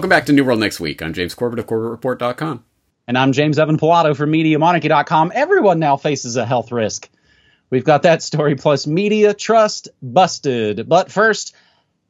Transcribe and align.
Welcome 0.00 0.08
back 0.08 0.24
to 0.24 0.32
New 0.32 0.46
World 0.46 0.60
Next 0.60 0.80
Week. 0.80 1.02
I'm 1.02 1.12
James 1.12 1.34
Corbett 1.34 1.58
of 1.58 1.66
CorbettReport.com. 1.66 2.64
And 3.06 3.18
I'm 3.18 3.32
James 3.32 3.58
Evan 3.58 3.76
Pilato 3.76 4.16
from 4.16 4.32
MediaMonarchy.com. 4.32 5.30
Everyone 5.34 5.78
now 5.78 5.98
faces 5.98 6.38
a 6.38 6.46
health 6.46 6.72
risk. 6.72 7.10
We've 7.68 7.84
got 7.84 8.04
that 8.04 8.22
story 8.22 8.54
plus 8.54 8.86
media 8.86 9.34
trust 9.34 9.88
busted. 10.00 10.88
But 10.88 11.12
first, 11.12 11.54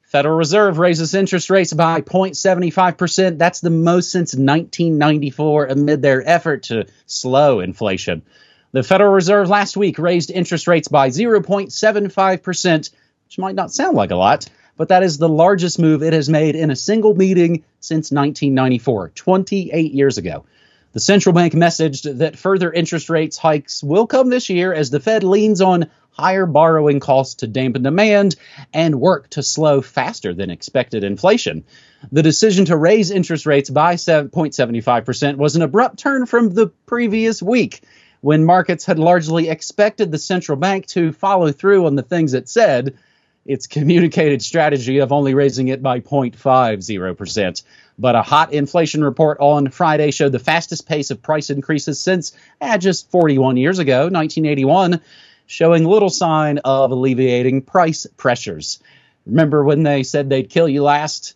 Federal 0.03 0.37
Reserve 0.37 0.79
raises 0.79 1.15
interest 1.15 1.51
rates 1.51 1.73
by 1.73 2.01
0.75%. 2.01 3.39
That's 3.39 3.59
the 3.59 3.71
most 3.71 4.13
since 4.13 4.37
1994 4.37 5.67
amid 5.67 6.01
their 6.01 6.23
effort 6.25 6.63
to 6.65 6.87
slow 7.07 7.59
inflation. 7.59 8.23
The 8.71 8.85
Federal 8.85 9.13
Reserve 9.13 9.49
last 9.49 9.77
week 9.77 9.99
raised 9.99 10.31
interest 10.31 10.69
rates 10.69 10.87
by 10.87 11.09
0.75%, 11.09 12.91
which 13.25 13.39
might 13.39 13.57
not 13.57 13.73
sound 13.73 13.97
like 13.97 14.13
a 14.13 14.17
lot, 14.17 14.49
but 14.81 14.89
that 14.89 15.03
is 15.03 15.19
the 15.19 15.29
largest 15.29 15.79
move 15.79 16.03
it 16.03 16.15
has 16.15 16.31
made 16.31 16.57
in 16.57 16.71
a 16.71 16.75
single 16.75 17.15
meeting 17.15 17.65
since 17.81 18.11
1994, 18.11 19.11
28 19.11 19.93
years 19.93 20.17
ago. 20.17 20.47
The 20.95 21.01
central 21.01 21.35
bank 21.35 21.53
messaged 21.53 22.17
that 22.17 22.39
further 22.39 22.73
interest 22.73 23.11
rates 23.11 23.37
hikes 23.37 23.83
will 23.83 24.07
come 24.07 24.31
this 24.31 24.49
year 24.49 24.73
as 24.73 24.89
the 24.89 24.99
Fed 24.99 25.23
leans 25.23 25.61
on 25.61 25.91
higher 26.13 26.47
borrowing 26.47 26.99
costs 26.99 27.35
to 27.35 27.47
dampen 27.47 27.83
demand 27.83 28.37
and 28.73 28.99
work 28.99 29.29
to 29.29 29.43
slow 29.43 29.83
faster 29.83 30.33
than 30.33 30.49
expected 30.49 31.05
inflation. 31.05 31.65
The 32.11 32.23
decision 32.23 32.65
to 32.65 32.77
raise 32.79 33.11
interest 33.11 33.45
rates 33.45 33.69
by 33.69 33.97
7.75% 33.97 35.37
was 35.37 35.57
an 35.57 35.63
abrupt 35.63 35.99
turn 35.99 36.25
from 36.25 36.55
the 36.55 36.69
previous 36.87 37.43
week 37.43 37.83
when 38.23 38.47
markets 38.47 38.87
had 38.87 38.99
largely 38.99 39.51
expected 39.51 40.11
the 40.11 40.17
central 40.17 40.57
bank 40.57 40.87
to 40.87 41.13
follow 41.13 41.53
through 41.53 41.85
on 41.85 41.97
the 41.97 42.03
things 42.03 42.33
it 42.33 42.49
said 42.49 42.97
its 43.47 43.67
communicated 43.67 44.43
strategy 44.43 44.99
of 44.99 45.13
only 45.13 45.35
raising 45.35 45.69
it 45.69 45.83
by 45.83 46.01
0.50%. 46.01 47.63
But 47.99 48.15
a 48.15 48.23
hot 48.23 48.53
inflation 48.53 49.05
report 49.05 49.39
on 49.41 49.71
Friday 49.71 50.11
showed 50.11 50.33
the 50.33 50.39
fastest 50.39 50.89
pace 50.89 51.11
of 51.11 51.23
price 51.23 51.51
increases 51.51 52.01
since 52.01 52.33
eh, 52.61 52.79
just 52.79 53.11
41 53.11 53.57
years 53.57 53.79
ago, 53.79 54.09
1981, 54.09 55.01
showing 55.47 55.85
little 55.85 56.11
sign 56.11 56.59
of 56.59 56.91
alleviating 56.91 57.63
price 57.63 58.07
pressures. 58.17 58.79
Remember 59.27 59.65
when 59.65 59.83
they 59.83 60.03
said 60.03 60.29
they'd 60.29 60.49
kill 60.49 60.69
you 60.69 60.83
last? 60.83 61.35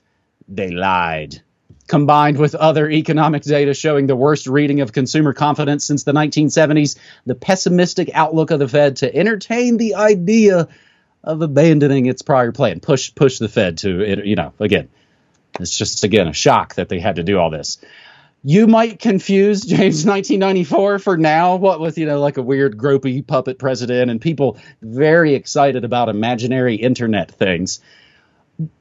They 0.48 0.70
lied. 0.70 1.42
Combined 1.86 2.38
with 2.38 2.54
other 2.54 2.90
economic 2.90 3.42
data 3.42 3.74
showing 3.74 4.06
the 4.06 4.16
worst 4.16 4.46
reading 4.46 4.80
of 4.80 4.92
consumer 4.92 5.34
confidence 5.34 5.84
since 5.84 6.04
the 6.04 6.12
1970s, 6.12 6.98
the 7.26 7.34
pessimistic 7.34 8.10
outlook 8.14 8.50
of 8.50 8.58
the 8.58 8.68
Fed 8.68 8.96
to 8.96 9.14
entertain 9.14 9.76
the 9.76 9.94
idea 9.94 10.66
of 11.24 11.42
abandoning 11.42 12.06
its 12.06 12.22
prior 12.22 12.52
plan, 12.52 12.80
push 12.80 13.14
push 13.14 13.38
the 13.38 13.48
Fed 13.48 13.78
to 13.78 14.22
you 14.24 14.36
know 14.36 14.52
again 14.60 14.88
it's 15.60 15.76
just 15.76 16.04
again 16.04 16.28
a 16.28 16.32
shock 16.32 16.74
that 16.74 16.88
they 16.88 17.00
had 17.00 17.16
to 17.16 17.22
do 17.22 17.38
all 17.38 17.50
this. 17.50 17.78
You 18.42 18.66
might 18.66 18.98
confuse 18.98 19.60
James 19.64 20.04
1994 20.04 20.98
for 20.98 21.16
now, 21.16 21.56
what 21.56 21.80
with 21.80 21.98
you 21.98 22.06
know 22.06 22.20
like 22.20 22.36
a 22.36 22.42
weird 22.42 22.76
gropey 22.76 23.26
puppet 23.26 23.58
president 23.58 24.10
and 24.10 24.20
people 24.20 24.58
very 24.82 25.34
excited 25.34 25.84
about 25.84 26.08
imaginary 26.08 26.76
internet 26.76 27.30
things. 27.30 27.80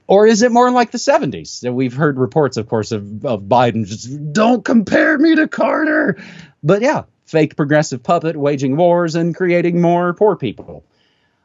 Or 0.05 0.27
is 0.27 0.43
it 0.43 0.51
more 0.51 0.69
like 0.69 0.91
the 0.91 0.99
70s? 0.99 1.61
That 1.61 1.73
we've 1.73 1.95
heard 1.95 2.19
reports, 2.19 2.57
of 2.57 2.67
course, 2.67 2.91
of, 2.91 3.25
of 3.25 3.43
Biden 3.43 3.87
just 3.87 4.33
don't 4.33 4.63
compare 4.63 5.17
me 5.17 5.35
to 5.35 5.47
Carter. 5.47 6.21
But 6.61 6.83
yeah, 6.83 7.03
fake 7.25 7.55
progressive 7.55 8.03
puppet 8.03 8.35
waging 8.35 8.75
wars 8.75 9.15
and 9.15 9.35
creating 9.35 9.81
more 9.81 10.13
poor 10.13 10.35
people. 10.35 10.83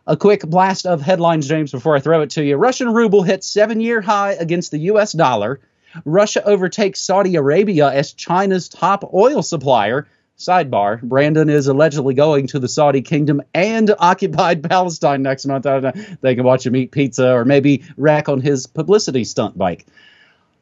A 0.09 0.17
quick 0.17 0.41
blast 0.41 0.87
of 0.87 1.03
headlines, 1.03 1.47
James, 1.47 1.71
before 1.71 1.95
I 1.95 2.01
throw 2.01 2.23
it 2.23 2.31
to 2.31 2.43
you. 2.43 2.57
Russian 2.57 2.95
ruble 2.95 3.23
hits 3.23 3.47
seven 3.47 3.79
year 3.79 4.01
high 4.01 4.33
against 4.33 4.71
the 4.71 4.79
U.S. 4.79 5.13
dollar. 5.13 5.61
Russia 6.07 6.43
overtakes 6.47 7.03
Saudi 7.03 7.37
Arabia 7.37 7.93
as 7.93 8.15
China's 8.15 8.71
top 8.71 9.13
oil 9.13 9.43
supplier. 9.43 10.09
Sidebar 10.39 11.03
Brandon 11.03 11.51
is 11.51 11.67
allegedly 11.67 12.15
going 12.15 12.47
to 12.47 12.59
the 12.59 12.69
Saudi 12.69 13.03
kingdom 13.03 13.43
and 13.53 13.95
occupied 13.99 14.63
Palestine 14.63 15.21
next 15.21 15.45
month. 15.45 15.67
They 16.23 16.35
can 16.35 16.45
watch 16.45 16.65
him 16.65 16.75
eat 16.75 16.91
pizza 16.91 17.31
or 17.31 17.45
maybe 17.45 17.85
rack 17.99 18.31
on 18.31 18.41
his 18.41 18.67
publicity 18.67 19.25
stunt 19.25 19.59
bike. 19.59 19.85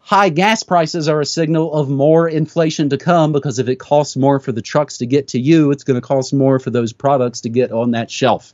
High 0.01 0.29
gas 0.29 0.63
prices 0.63 1.09
are 1.09 1.21
a 1.21 1.27
signal 1.27 1.73
of 1.73 1.89
more 1.89 2.29
inflation 2.29 2.91
to 2.91 2.97
come 2.97 3.33
because 3.33 3.59
if 3.59 3.69
it 3.69 3.77
costs 3.77 4.17
more 4.17 4.39
for 4.39 4.53
the 4.53 4.63
trucks 4.63 4.99
to 4.99 5.07
get 5.07 5.27
to 5.29 5.41
you, 5.41 5.73
it's 5.73 5.83
going 5.83 6.01
to 6.01 6.01
cost 6.01 6.33
more 6.33 6.61
for 6.61 6.71
those 6.71 6.93
products 6.93 7.41
to 7.41 7.49
get 7.49 7.73
on 7.73 7.91
that 7.91 8.09
shelf. 8.09 8.53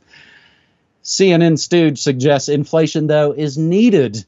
CNN 1.03 1.59
Stooge 1.59 1.99
suggests 1.99 2.49
inflation, 2.49 3.07
though, 3.07 3.33
is 3.33 3.57
needed 3.57 4.25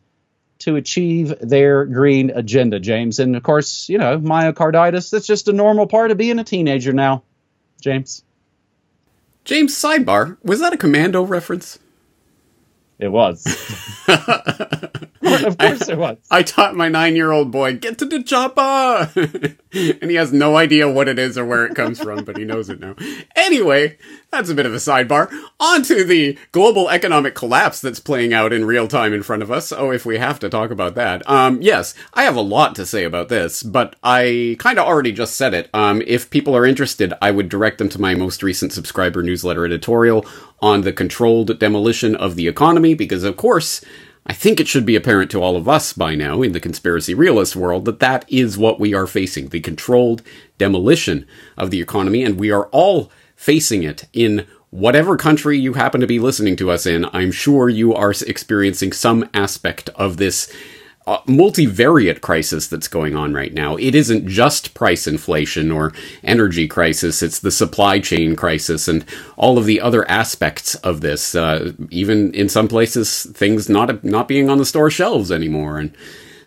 to 0.59 0.75
achieve 0.75 1.33
their 1.39 1.85
green 1.85 2.29
agenda, 2.31 2.79
James. 2.79 3.19
And 3.19 3.35
of 3.35 3.43
course, 3.43 3.87
you 3.89 3.97
know, 3.97 4.19
myocarditis, 4.19 5.09
that's 5.09 5.27
just 5.27 5.47
a 5.47 5.53
normal 5.53 5.87
part 5.87 6.11
of 6.11 6.17
being 6.17 6.39
a 6.39 6.43
teenager 6.43 6.93
now, 6.93 7.23
James. 7.81 8.23
James, 9.43 9.75
sidebar, 9.75 10.37
was 10.43 10.59
that 10.59 10.73
a 10.73 10.77
commando 10.77 11.23
reference? 11.23 11.79
It 12.97 13.09
was. 13.09 13.43
of 15.43 15.57
course 15.57 15.89
I, 15.89 15.93
it 15.93 15.97
was. 15.97 16.17
I 16.31 16.43
taught 16.43 16.75
my 16.75 16.89
nine 16.89 17.15
year 17.15 17.31
old 17.31 17.51
boy, 17.51 17.77
get 17.77 17.97
to 17.99 18.05
the 18.05 18.23
chopper! 18.23 19.11
and 20.01 20.09
he 20.09 20.15
has 20.15 20.31
no 20.31 20.55
idea 20.55 20.89
what 20.89 21.07
it 21.07 21.19
is 21.19 21.37
or 21.37 21.45
where 21.45 21.65
it 21.65 21.75
comes 21.75 21.99
from, 21.99 22.23
but 22.23 22.37
he 22.37 22.45
knows 22.45 22.69
it 22.69 22.79
now. 22.79 22.95
Anyway, 23.35 23.97
that's 24.31 24.49
a 24.49 24.55
bit 24.55 24.65
of 24.65 24.73
a 24.73 24.77
sidebar. 24.77 25.31
On 25.59 25.81
to 25.83 26.03
the 26.03 26.37
global 26.51 26.89
economic 26.89 27.35
collapse 27.35 27.81
that's 27.81 27.99
playing 27.99 28.33
out 28.33 28.53
in 28.53 28.65
real 28.65 28.87
time 28.87 29.13
in 29.13 29.23
front 29.23 29.43
of 29.43 29.51
us. 29.51 29.71
Oh, 29.71 29.91
if 29.91 30.05
we 30.05 30.17
have 30.17 30.39
to 30.39 30.49
talk 30.49 30.71
about 30.71 30.95
that. 30.95 31.27
Um, 31.29 31.61
yes, 31.61 31.93
I 32.13 32.23
have 32.23 32.35
a 32.35 32.41
lot 32.41 32.75
to 32.75 32.85
say 32.85 33.03
about 33.03 33.29
this, 33.29 33.63
but 33.63 33.95
I 34.03 34.55
kind 34.59 34.79
of 34.79 34.85
already 34.85 35.11
just 35.11 35.35
said 35.35 35.53
it. 35.53 35.69
Um, 35.73 36.01
if 36.05 36.29
people 36.29 36.55
are 36.55 36.65
interested, 36.65 37.13
I 37.21 37.31
would 37.31 37.49
direct 37.49 37.77
them 37.77 37.89
to 37.89 38.01
my 38.01 38.15
most 38.15 38.43
recent 38.43 38.73
subscriber 38.73 39.23
newsletter 39.23 39.65
editorial 39.65 40.25
on 40.61 40.81
the 40.81 40.93
controlled 40.93 41.59
demolition 41.59 42.15
of 42.15 42.35
the 42.35 42.47
economy, 42.47 42.93
because 42.93 43.23
of 43.23 43.37
course, 43.37 43.81
I 44.27 44.33
think 44.33 44.59
it 44.59 44.67
should 44.67 44.85
be 44.85 44.95
apparent 44.95 45.29
to 45.31 45.41
all 45.41 45.55
of 45.55 45.69
us 45.69 45.93
by 45.93 46.15
now 46.15 46.41
in 46.41 46.51
the 46.51 46.59
conspiracy 46.59 47.13
realist 47.13 47.55
world 47.55 47.85
that 47.85 47.99
that 47.99 48.25
is 48.27 48.57
what 48.57 48.79
we 48.79 48.93
are 48.93 49.05
facing 49.05 49.49
the 49.49 49.59
controlled 49.59 50.23
demolition 50.57 51.27
of 51.57 51.69
the 51.69 51.79
economy, 51.79 52.23
and 52.23 52.39
we 52.39 52.49
are 52.49 52.65
all 52.67 53.11
facing 53.35 53.83
it 53.83 54.07
in 54.13 54.47
whatever 54.71 55.15
country 55.15 55.59
you 55.59 55.73
happen 55.73 56.01
to 56.01 56.07
be 56.07 56.19
listening 56.19 56.55
to 56.55 56.71
us 56.71 56.87
in. 56.87 57.05
I'm 57.13 57.31
sure 57.31 57.69
you 57.69 57.93
are 57.93 58.13
experiencing 58.25 58.93
some 58.93 59.29
aspect 59.33 59.89
of 59.89 60.17
this 60.17 60.51
multivariate 61.05 62.21
crisis 62.21 62.67
that's 62.67 62.87
going 62.87 63.15
on 63.15 63.33
right 63.33 63.53
now. 63.53 63.75
It 63.75 63.93
isn't 63.93 64.27
just 64.27 64.73
price 64.73 65.05
inflation 65.05 65.71
or 65.71 65.93
energy 66.23 66.67
crisis, 66.67 67.21
it's 67.21 67.39
the 67.39 67.51
supply 67.51 67.99
chain 67.99 68.35
crisis 68.35 68.87
and 68.87 69.05
all 69.37 69.57
of 69.57 69.65
the 69.65 69.79
other 69.79 70.09
aspects 70.09 70.75
of 70.75 71.01
this. 71.01 71.35
Uh, 71.35 71.73
even 71.91 72.33
in 72.33 72.49
some 72.49 72.67
places, 72.67 73.25
things 73.33 73.69
not, 73.69 74.03
not 74.03 74.27
being 74.27 74.49
on 74.49 74.57
the 74.57 74.65
store 74.65 74.89
shelves 74.89 75.31
anymore. 75.31 75.77
And 75.77 75.95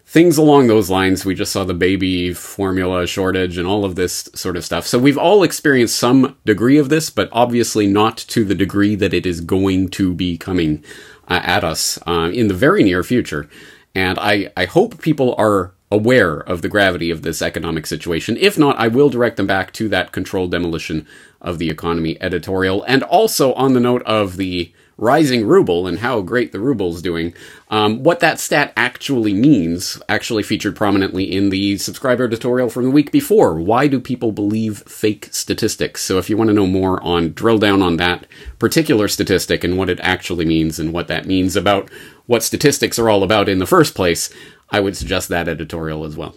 things 0.09 0.39
along 0.39 0.67
those 0.67 0.89
lines. 0.89 1.27
We 1.27 1.35
just 1.35 1.53
saw 1.53 1.65
the 1.65 1.75
baby 1.75 2.33
formula 2.33 3.07
shortage 3.07 3.59
and 3.59 3.69
all 3.69 3.85
of 3.85 3.95
this 3.95 4.31
sort 4.35 4.57
of 4.57 4.65
stuff. 4.65 4.87
So 4.87 4.99
we've 4.99 5.19
all 5.19 5.43
experienced 5.43 5.99
some 5.99 6.35
degree 6.47 6.79
of 6.79 6.89
this, 6.89 7.11
but 7.11 7.29
obviously 7.31 7.87
not 7.87 8.17
to 8.29 8.43
the 8.43 8.55
degree 8.55 8.95
that 8.95 9.13
it 9.13 9.27
is 9.27 9.43
going 9.43 9.91
to 9.91 10.15
be 10.15 10.39
coming 10.39 10.83
uh, 11.29 11.43
at 11.45 11.63
us 11.63 11.99
uh, 12.07 12.31
in 12.33 12.49
the 12.49 12.55
very 12.55 12.83
near 12.83 13.03
future. 13.03 13.51
And 13.99 14.17
I, 14.21 14.53
I 14.57 14.67
hope 14.67 15.03
people 15.03 15.35
are 15.39 15.73
aware 15.91 16.39
of 16.39 16.63
the 16.63 16.69
gravity 16.69 17.11
of 17.11 17.23
this 17.23 17.43
economic 17.43 17.85
situation. 17.85 18.37
If 18.37 18.57
not, 18.57 18.79
I 18.79 18.87
will 18.87 19.11
direct 19.11 19.37
them 19.37 19.49
back 19.49 19.73
to 19.73 19.89
that 19.89 20.13
controlled 20.13 20.53
demolition 20.53 21.05
of 21.41 21.59
the 21.59 21.69
economy 21.69 22.17
editorial. 22.21 22.85
And 22.85 23.03
also 23.03 23.53
on 23.55 23.73
the 23.73 23.81
note 23.81 24.05
of 24.05 24.37
the 24.37 24.73
rising 24.99 25.47
ruble 25.47 25.87
and 25.87 26.01
how 26.01 26.21
great 26.21 26.51
the 26.51 26.59
ruble's 26.61 27.01
doing, 27.01 27.33
um, 27.71 28.03
what 28.03 28.19
that 28.19 28.41
stat 28.41 28.73
actually 28.77 29.33
means 29.33 30.03
actually 30.09 30.43
featured 30.43 30.75
prominently 30.75 31.25
in 31.25 31.51
the 31.51 31.79
subscriber 31.79 32.25
editorial 32.25 32.69
from 32.69 32.83
the 32.83 32.91
week 32.91 33.13
before. 33.13 33.55
Why 33.55 33.87
do 33.87 34.01
people 34.01 34.33
believe 34.33 34.79
fake 34.81 35.29
statistics? 35.31 36.03
So 36.03 36.19
if 36.19 36.29
you 36.29 36.37
want 36.37 36.49
to 36.49 36.55
know 36.55 36.67
more 36.67 37.03
on, 37.03 37.33
drill 37.33 37.59
down 37.59 37.81
on 37.81 37.97
that 37.97 38.27
particular 38.59 39.07
statistic 39.07 39.63
and 39.63 39.79
what 39.79 39.89
it 39.89 40.01
actually 40.03 40.45
means 40.45 40.81
and 40.81 40.93
what 40.93 41.07
that 41.09 41.27
means 41.27 41.55
about 41.55 41.89
what 42.27 42.43
statistics 42.43 42.99
are 42.99 43.09
all 43.09 43.23
about 43.23 43.49
in 43.49 43.61
the 43.61 43.67
first 43.67 43.95
place, 43.95 44.35
I 44.69 44.81
would 44.81 44.97
suggest 44.97 45.29
that 45.29 45.49
editorial 45.49 46.05
as 46.05 46.17
well. 46.17 46.35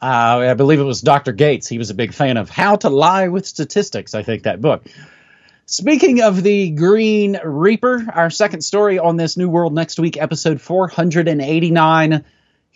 Uh, 0.00 0.48
I 0.50 0.54
believe 0.54 0.80
it 0.80 0.84
was 0.84 1.00
Dr. 1.00 1.32
Gates. 1.32 1.68
He 1.68 1.78
was 1.78 1.90
a 1.90 1.94
big 1.94 2.12
fan 2.12 2.36
of 2.36 2.50
How 2.50 2.74
to 2.76 2.88
Lie 2.88 3.28
with 3.28 3.46
Statistics, 3.46 4.14
I 4.14 4.22
think, 4.22 4.44
that 4.44 4.60
book. 4.60 4.84
Speaking 5.66 6.20
of 6.22 6.42
the 6.42 6.70
Green 6.70 7.38
Reaper, 7.42 8.04
our 8.12 8.30
second 8.30 8.62
story 8.62 8.98
on 8.98 9.16
this 9.16 9.36
New 9.36 9.48
World 9.48 9.72
Next 9.72 9.96
Week, 9.96 10.20
episode 10.20 10.60
489. 10.60 12.24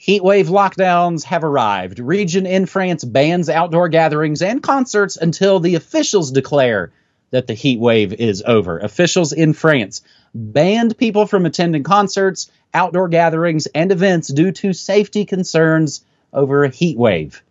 Heatwave 0.01 0.47
lockdowns 0.47 1.25
have 1.25 1.43
arrived. 1.43 1.99
Region 1.99 2.47
in 2.47 2.65
France 2.65 3.05
bans 3.05 3.51
outdoor 3.51 3.89
gatherings 3.89 4.41
and 4.41 4.63
concerts 4.63 5.17
until 5.17 5.59
the 5.59 5.75
officials 5.75 6.31
declare 6.31 6.93
that 7.31 7.49
the 7.49 7.55
heat 7.55 7.81
wave 7.81 8.13
is 8.13 8.45
over. 8.47 8.79
Officials 8.79 9.33
in 9.33 9.53
France 9.53 10.03
banned 10.33 10.97
people 10.97 11.27
from 11.27 11.45
attending 11.45 11.83
concerts, 11.83 12.53
outdoor 12.73 13.09
gatherings, 13.09 13.67
and 13.67 13.91
events 13.91 14.29
due 14.29 14.53
to 14.53 14.73
safety 14.73 15.25
concerns 15.25 16.05
over 16.33 16.63
a 16.63 16.69
heat 16.69 16.97
wave. 16.97 17.43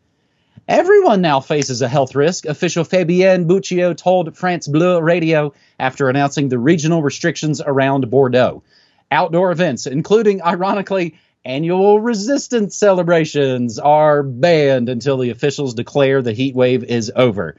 Everyone 0.68 1.22
now 1.22 1.42
faces 1.42 1.84
a 1.84 1.88
health 1.88 2.16
risk, 2.16 2.48
official 2.48 2.84
Fabienne 2.84 3.46
Buccio 3.46 3.96
told 3.96 4.36
France 4.36 4.68
Bleu 4.68 5.00
Radio 5.00 5.54
after 5.80 6.10
announcing 6.10 6.50
the 6.50 6.58
regional 6.58 7.04
restrictions 7.04 7.62
around 7.64 8.10
Bordeaux. 8.10 8.64
Outdoor 9.12 9.52
events, 9.52 9.86
including, 9.86 10.42
ironically, 10.42 11.20
annual 11.46 12.00
resistance 12.00 12.76
celebrations, 12.76 13.78
are 13.78 14.24
banned 14.24 14.90
until 14.90 15.18
the 15.18 15.30
officials 15.30 15.76
declare 15.76 16.24
the 16.24 16.34
heat 16.34 16.56
wave 16.56 16.84
is 16.84 17.12
over. 17.16 17.58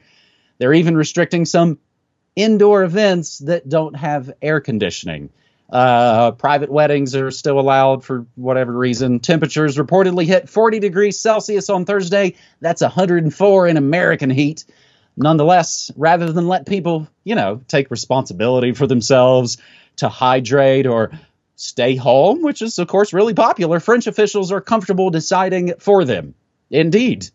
They're 0.57 0.73
even 0.73 0.97
restricting 0.97 1.45
some 1.45 1.79
indoor 2.35 2.83
events 2.83 3.37
that 3.39 3.69
don't 3.69 3.95
have 3.95 4.33
air 4.41 4.59
conditioning. 4.59 5.29
Uh, 5.69 6.31
private 6.31 6.71
weddings 6.71 7.15
are 7.15 7.29
still 7.29 7.59
allowed 7.59 8.03
for 8.03 8.25
whatever 8.35 8.71
reason. 8.71 9.19
Temperatures 9.19 9.77
reportedly 9.77 10.25
hit 10.25 10.47
40 10.49 10.79
degrees 10.79 11.19
Celsius 11.19 11.69
on 11.69 11.85
Thursday. 11.85 12.35
That's 12.61 12.81
104 12.81 13.67
in 13.67 13.77
American 13.77 14.29
heat. 14.29 14.63
Nonetheless, 15.17 15.91
rather 15.97 16.31
than 16.31 16.47
let 16.47 16.67
people, 16.67 17.07
you 17.23 17.35
know, 17.35 17.61
take 17.67 17.91
responsibility 17.91 18.71
for 18.73 18.87
themselves 18.87 19.57
to 19.97 20.09
hydrate 20.09 20.85
or 20.85 21.11
stay 21.55 21.95
home, 21.95 22.43
which 22.43 22.61
is, 22.61 22.77
of 22.79 22.87
course, 22.87 23.13
really 23.13 23.33
popular, 23.33 23.79
French 23.79 24.07
officials 24.07 24.51
are 24.51 24.61
comfortable 24.61 25.09
deciding 25.09 25.73
for 25.79 26.05
them. 26.05 26.35
Indeed, 26.69 27.29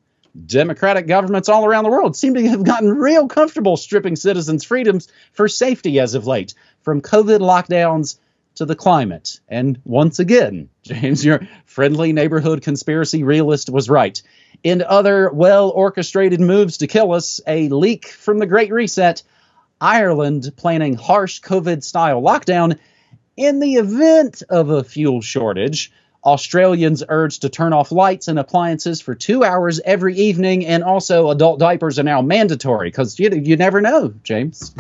democratic 0.47 1.07
governments 1.07 1.49
all 1.49 1.67
around 1.67 1.85
the 1.85 1.91
world 1.91 2.17
seem 2.17 2.35
to 2.35 2.49
have 2.49 2.65
gotten 2.65 2.89
real 2.89 3.27
comfortable 3.27 3.77
stripping 3.77 4.17
citizens' 4.17 4.65
freedoms 4.65 5.09
for 5.33 5.49
safety 5.49 5.99
as 5.99 6.15
of 6.15 6.27
late, 6.27 6.55
from 6.83 7.03
COVID 7.03 7.41
lockdowns 7.41 8.17
to 8.57 8.65
the 8.65 8.77
climate. 8.77 9.41
And 9.49 9.81
once 9.85 10.19
again, 10.19 10.69
James, 10.83 11.25
your 11.25 11.41
friendly 11.65 12.13
neighborhood 12.13 12.63
conspiracy 12.63 13.25
realist 13.25 13.71
was 13.71 13.89
right. 13.89 14.21
In 14.63 14.83
other 14.83 15.31
well 15.33 15.71
orchestrated 15.71 16.41
moves 16.41 16.79
to 16.79 16.87
kill 16.87 17.13
us, 17.13 17.41
a 17.47 17.69
leak 17.69 18.09
from 18.09 18.39
the 18.39 18.47
Great 18.47 18.73
Reset, 18.73 19.23
Ireland 19.81 20.53
planning 20.57 20.95
harsh 20.95 21.41
COVID 21.41 21.83
style 21.83 22.23
lockdown 22.23 22.79
in 23.37 23.59
the 23.59 23.75
event 23.75 24.43
of 24.49 24.71
a 24.71 24.85
fuel 24.85 25.21
shortage. 25.21 25.91
Australians 26.25 27.03
urged 27.09 27.43
to 27.43 27.49
turn 27.49 27.73
off 27.73 27.91
lights 27.91 28.29
and 28.29 28.39
appliances 28.39 29.01
for 29.01 29.17
two 29.17 29.43
hours 29.43 29.81
every 29.85 30.15
evening, 30.15 30.65
and 30.65 30.85
also 30.85 31.31
adult 31.31 31.59
diapers 31.59 31.99
are 31.99 32.05
now 32.05 32.23
mandatory 32.23 32.89
because 32.89 33.19
you, 33.19 33.31
you 33.31 33.57
never 33.57 33.81
know, 33.81 34.15
James. 34.23 34.73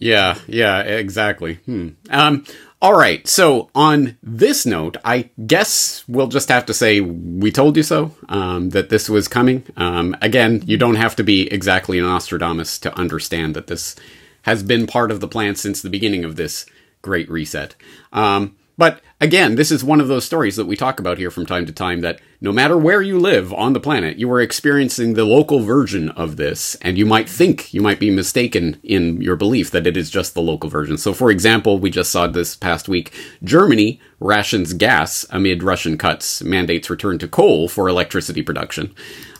Yeah, 0.00 0.38
yeah, 0.48 0.80
exactly. 0.80 1.56
Hmm. 1.66 1.90
Um, 2.08 2.44
all 2.82 2.94
right. 2.94 3.28
So 3.28 3.68
on 3.74 4.16
this 4.22 4.64
note, 4.64 4.96
I 5.04 5.28
guess 5.46 6.02
we'll 6.08 6.28
just 6.28 6.48
have 6.48 6.64
to 6.66 6.74
say 6.74 7.02
we 7.02 7.52
told 7.52 7.76
you 7.76 7.82
so. 7.82 8.16
Um, 8.30 8.70
that 8.70 8.88
this 8.88 9.10
was 9.10 9.28
coming. 9.28 9.64
Um, 9.76 10.16
again, 10.22 10.62
you 10.64 10.78
don't 10.78 10.94
have 10.94 11.14
to 11.16 11.22
be 11.22 11.52
exactly 11.52 11.98
an 11.98 12.06
Nostradamus 12.06 12.78
to 12.78 12.98
understand 12.98 13.54
that 13.54 13.66
this 13.66 13.94
has 14.42 14.62
been 14.62 14.86
part 14.86 15.10
of 15.10 15.20
the 15.20 15.28
plan 15.28 15.54
since 15.54 15.82
the 15.82 15.90
beginning 15.90 16.24
of 16.24 16.36
this 16.36 16.64
great 17.02 17.30
reset. 17.30 17.74
Um, 18.12 18.56
but 18.80 19.02
again, 19.20 19.56
this 19.56 19.70
is 19.70 19.84
one 19.84 20.00
of 20.00 20.08
those 20.08 20.24
stories 20.24 20.56
that 20.56 20.64
we 20.64 20.74
talk 20.74 20.98
about 20.98 21.18
here 21.18 21.30
from 21.30 21.44
time 21.44 21.66
to 21.66 21.72
time 21.72 22.00
that 22.00 22.18
no 22.40 22.50
matter 22.50 22.78
where 22.78 23.02
you 23.02 23.18
live 23.18 23.52
on 23.52 23.74
the 23.74 23.78
planet, 23.78 24.18
you 24.18 24.32
are 24.32 24.40
experiencing 24.40 25.12
the 25.12 25.26
local 25.26 25.60
version 25.60 26.08
of 26.12 26.38
this, 26.38 26.76
and 26.76 26.96
you 26.96 27.04
might 27.04 27.28
think, 27.28 27.74
you 27.74 27.82
might 27.82 28.00
be 28.00 28.10
mistaken 28.10 28.80
in 28.82 29.20
your 29.20 29.36
belief 29.36 29.70
that 29.72 29.86
it 29.86 29.98
is 29.98 30.08
just 30.08 30.32
the 30.32 30.40
local 30.40 30.70
version. 30.70 30.96
So, 30.96 31.12
for 31.12 31.30
example, 31.30 31.78
we 31.78 31.90
just 31.90 32.10
saw 32.10 32.26
this 32.26 32.56
past 32.56 32.88
week 32.88 33.12
Germany 33.44 34.00
rations 34.18 34.72
gas 34.72 35.26
amid 35.28 35.62
Russian 35.62 35.98
cuts, 35.98 36.42
mandates 36.42 36.88
return 36.88 37.18
to 37.18 37.28
coal 37.28 37.68
for 37.68 37.86
electricity 37.86 38.40
production. 38.40 38.94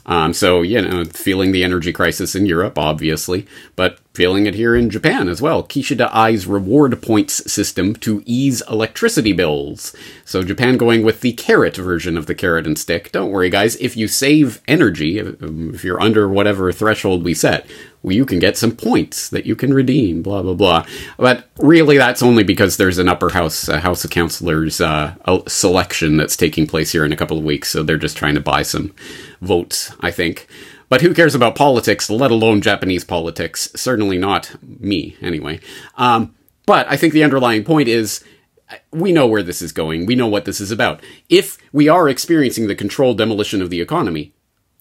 Um, 0.05 0.33
so, 0.33 0.61
you 0.61 0.83
know, 0.83 1.03
feeling 1.05 1.51
the 1.51 1.63
energy 1.63 1.91
crisis 1.91 2.35
in 2.35 2.45
Europe, 2.45 2.77
obviously, 2.77 3.47
but 3.75 3.97
feeling 4.13 4.45
it 4.45 4.55
here 4.55 4.75
in 4.75 4.89
Japan 4.89 5.29
as 5.29 5.41
well. 5.41 5.63
Kishida 5.63 6.09
Eye's 6.11 6.45
reward 6.45 7.01
points 7.01 7.51
system 7.51 7.95
to 7.95 8.21
ease 8.25 8.61
electricity 8.69 9.31
bills. 9.31 9.95
So, 10.25 10.43
Japan 10.43 10.77
going 10.77 11.03
with 11.03 11.21
the 11.21 11.33
carrot 11.33 11.77
version 11.77 12.17
of 12.17 12.25
the 12.25 12.35
carrot 12.35 12.67
and 12.67 12.77
stick. 12.77 13.11
Don't 13.11 13.31
worry, 13.31 13.49
guys, 13.49 13.75
if 13.77 13.95
you 13.95 14.07
save 14.07 14.61
energy, 14.67 15.17
if 15.17 15.83
you're 15.83 16.01
under 16.01 16.27
whatever 16.27 16.71
threshold 16.71 17.23
we 17.23 17.33
set, 17.33 17.65
well, 18.03 18.15
you 18.15 18.25
can 18.25 18.39
get 18.39 18.57
some 18.57 18.75
points 18.75 19.29
that 19.29 19.45
you 19.45 19.55
can 19.55 19.73
redeem, 19.73 20.23
blah, 20.23 20.41
blah, 20.41 20.55
blah. 20.55 20.85
But 21.17 21.47
really, 21.59 21.97
that's 21.97 22.23
only 22.23 22.43
because 22.43 22.77
there's 22.77 22.97
an 22.97 23.07
upper 23.07 23.29
house, 23.29 23.69
uh, 23.69 23.79
House 23.79 24.03
of 24.03 24.09
Councilors 24.09 24.81
uh, 24.81 25.15
selection 25.47 26.17
that's 26.17 26.35
taking 26.35 26.65
place 26.65 26.91
here 26.91 27.05
in 27.05 27.13
a 27.13 27.17
couple 27.17 27.37
of 27.37 27.43
weeks. 27.43 27.69
So 27.69 27.83
they're 27.83 27.97
just 27.97 28.17
trying 28.17 28.35
to 28.35 28.41
buy 28.41 28.63
some 28.63 28.93
votes, 29.41 29.93
I 29.99 30.09
think. 30.09 30.47
But 30.91 30.99
who 30.99 31.13
cares 31.13 31.33
about 31.33 31.55
politics, 31.55 32.09
let 32.09 32.31
alone 32.31 32.59
Japanese 32.59 33.05
politics? 33.05 33.71
Certainly 33.77 34.17
not 34.17 34.57
me, 34.61 35.15
anyway. 35.21 35.61
Um, 35.95 36.35
but 36.65 36.85
I 36.89 36.97
think 36.97 37.13
the 37.13 37.23
underlying 37.23 37.63
point 37.63 37.87
is 37.87 38.21
we 38.91 39.13
know 39.13 39.25
where 39.25 39.41
this 39.41 39.61
is 39.61 39.71
going. 39.71 40.05
We 40.05 40.15
know 40.15 40.27
what 40.27 40.43
this 40.43 40.59
is 40.59 40.69
about. 40.69 41.01
If 41.29 41.57
we 41.71 41.87
are 41.87 42.09
experiencing 42.09 42.67
the 42.67 42.75
controlled 42.75 43.17
demolition 43.17 43.61
of 43.61 43.69
the 43.69 43.79
economy, 43.79 44.33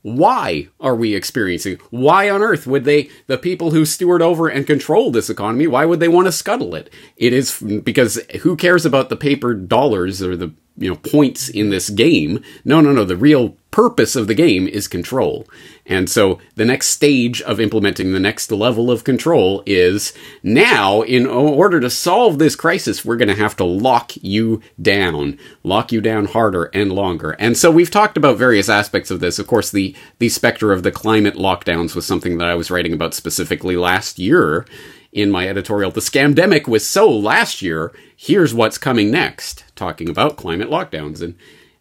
why 0.03 0.67
are 0.81 0.97
we 0.97 1.15
experiencing? 1.15 1.79
Why 1.91 2.29
on 2.29 2.43
earth 2.43 2.67
would 2.67 2.85
they, 2.85 3.09
the 3.29 3.39
people 3.39 3.71
who 3.71 3.85
steward 3.85 4.21
over 4.21 4.49
and 4.49 4.67
control 4.67 5.13
this 5.13 5.31
economy, 5.31 5.69
why 5.69 5.85
would 5.85 6.01
they 6.01 6.09
want 6.09 6.27
to 6.27 6.33
scuttle 6.33 6.75
it? 6.75 6.91
It 7.19 7.33
is 7.33 7.61
because 7.61 8.21
who 8.41 8.57
cares 8.57 8.85
about 8.85 9.11
the 9.11 9.17
paper 9.17 9.55
dollars 9.55 10.21
or 10.23 10.37
the 10.37 10.53
you 10.81 10.91
know 10.91 10.97
points 10.97 11.49
in 11.49 11.71
this 11.71 11.91
game? 11.91 12.43
No, 12.65 12.81
no, 12.81 12.91
no. 12.93 13.05
The 13.05 13.17
real 13.17 13.55
purpose 13.71 14.17
of 14.17 14.27
the 14.27 14.35
game 14.35 14.67
is 14.67 14.89
control. 14.89 15.47
And 15.87 16.11
so 16.11 16.41
the 16.57 16.65
next 16.65 16.89
stage 16.89 17.41
of 17.43 17.61
implementing 17.61 18.13
the 18.13 18.19
next 18.19 18.51
level 18.51 18.91
of 18.91 19.05
control 19.05 19.63
is 19.65 20.13
now, 20.43 21.03
in 21.03 21.27
order 21.27 21.79
to 21.81 21.91
solve 21.91 22.39
this 22.39 22.57
crisis, 22.57 23.05
we're 23.05 23.17
going 23.17 23.29
to 23.29 23.35
have 23.35 23.57
to 23.57 23.65
lock 23.65 24.13
you 24.17 24.61
down, 24.81 25.39
lock 25.63 25.93
you 25.93 26.01
down 26.01 26.25
harder 26.25 26.65
and 26.75 26.93
longer. 26.93 27.33
And 27.33 27.57
so 27.57 27.71
we've 27.71 27.91
talked 27.91 28.17
about 28.17 28.39
various 28.39 28.69
aspects 28.69 29.11
of 29.11 29.21
this. 29.21 29.39
Of 29.39 29.47
course, 29.47 29.71
the, 29.71 29.95
the 30.19 30.29
specter 30.29 30.73
of 30.73 30.83
the 30.83 30.93
climate 30.93 31.35
lockdowns 31.35 31.95
was 31.95 32.07
something 32.07 32.39
that 32.39 32.49
I 32.49 32.55
was 32.55 32.71
writing 32.71 32.93
about 32.93 33.15
specifically 33.15 33.77
last 33.77 34.19
year 34.19 34.67
in 35.13 35.31
my 35.31 35.49
editorial. 35.49 35.91
The 35.91 36.01
scamdemic 36.01 36.69
was 36.69 36.87
so 36.87 37.11
last 37.11 37.63
year. 37.63 37.93
Here's 38.17 38.55
what's 38.55 38.79
coming 38.79 39.11
next, 39.11 39.65
talking 39.75 40.09
about 40.09 40.37
climate 40.37 40.69
lockdowns. 40.69 41.21
And 41.21 41.35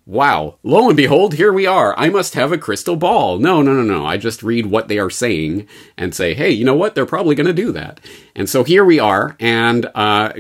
wow, 0.06 0.58
lo 0.64 0.88
and 0.88 0.98
behold, 0.98 1.36
here 1.36 1.54
we 1.54 1.68
are. 1.68 1.94
I 1.98 2.10
must 2.10 2.34
have 2.34 2.52
a 2.52 2.58
crystal 2.58 2.96
ball. 2.96 3.38
No, 3.38 3.62
no, 3.62 3.74
no, 3.74 3.84
no. 3.84 4.06
I 4.06 4.18
just 4.18 4.42
read 4.42 4.66
what 4.66 4.88
they 4.88 4.98
are 4.98 5.10
saying 5.10 5.68
and 5.98 6.16
say, 6.16 6.34
hey, 6.34 6.50
you 6.50 6.66
know 6.66 6.76
what? 6.76 6.96
They're 6.96 7.06
probably 7.06 7.36
going 7.36 7.48
to 7.48 7.54
do 7.54 7.72
that. 7.74 8.00
And 8.36 8.50
so 8.50 8.64
here 8.64 8.84
we 8.84 9.00
are. 9.00 9.36
And 9.40 9.90
uh, 9.94 10.34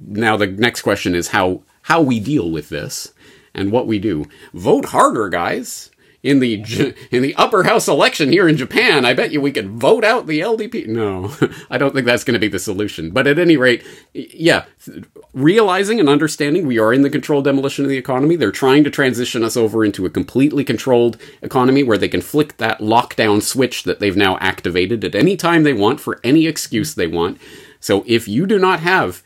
now 0.00 0.36
the 0.36 0.46
next 0.46 0.82
question 0.82 1.14
is 1.14 1.28
how 1.28 1.62
how 1.82 2.02
we 2.02 2.20
deal 2.20 2.50
with 2.50 2.68
this 2.68 3.12
and 3.54 3.72
what 3.72 3.86
we 3.86 3.98
do. 3.98 4.26
Vote 4.52 4.86
harder, 4.86 5.28
guys 5.28 5.90
in 6.22 6.40
the 6.40 6.94
in 7.10 7.22
the 7.22 7.34
upper 7.36 7.64
house 7.64 7.88
election 7.88 8.30
here 8.30 8.48
in 8.48 8.56
Japan, 8.56 9.04
I 9.04 9.14
bet 9.14 9.32
you 9.32 9.40
we 9.40 9.52
could 9.52 9.70
vote 9.70 10.04
out 10.04 10.26
the 10.26 10.40
LDP. 10.40 10.86
No, 10.86 11.34
I 11.70 11.78
don't 11.78 11.94
think 11.94 12.06
that's 12.06 12.24
going 12.24 12.34
to 12.34 12.40
be 12.40 12.48
the 12.48 12.58
solution. 12.58 13.10
But 13.10 13.26
at 13.26 13.38
any 13.38 13.56
rate, 13.56 13.84
yeah, 14.12 14.64
realizing 15.32 15.98
and 16.00 16.08
understanding 16.08 16.66
we 16.66 16.78
are 16.78 16.92
in 16.92 17.02
the 17.02 17.10
controlled 17.10 17.44
demolition 17.44 17.84
of 17.84 17.88
the 17.88 17.98
economy. 17.98 18.36
They're 18.36 18.52
trying 18.52 18.84
to 18.84 18.90
transition 18.90 19.42
us 19.42 19.56
over 19.56 19.84
into 19.84 20.06
a 20.06 20.10
completely 20.10 20.64
controlled 20.64 21.18
economy 21.42 21.82
where 21.82 21.98
they 21.98 22.08
can 22.08 22.20
flick 22.20 22.58
that 22.58 22.80
lockdown 22.80 23.42
switch 23.42 23.84
that 23.84 24.00
they've 24.00 24.16
now 24.16 24.36
activated 24.38 25.04
at 25.04 25.14
any 25.14 25.36
time 25.36 25.62
they 25.62 25.72
want 25.72 26.00
for 26.00 26.20
any 26.22 26.46
excuse 26.46 26.94
they 26.94 27.06
want. 27.06 27.38
So 27.80 28.04
if 28.06 28.28
you 28.28 28.46
do 28.46 28.58
not 28.58 28.80
have 28.80 29.22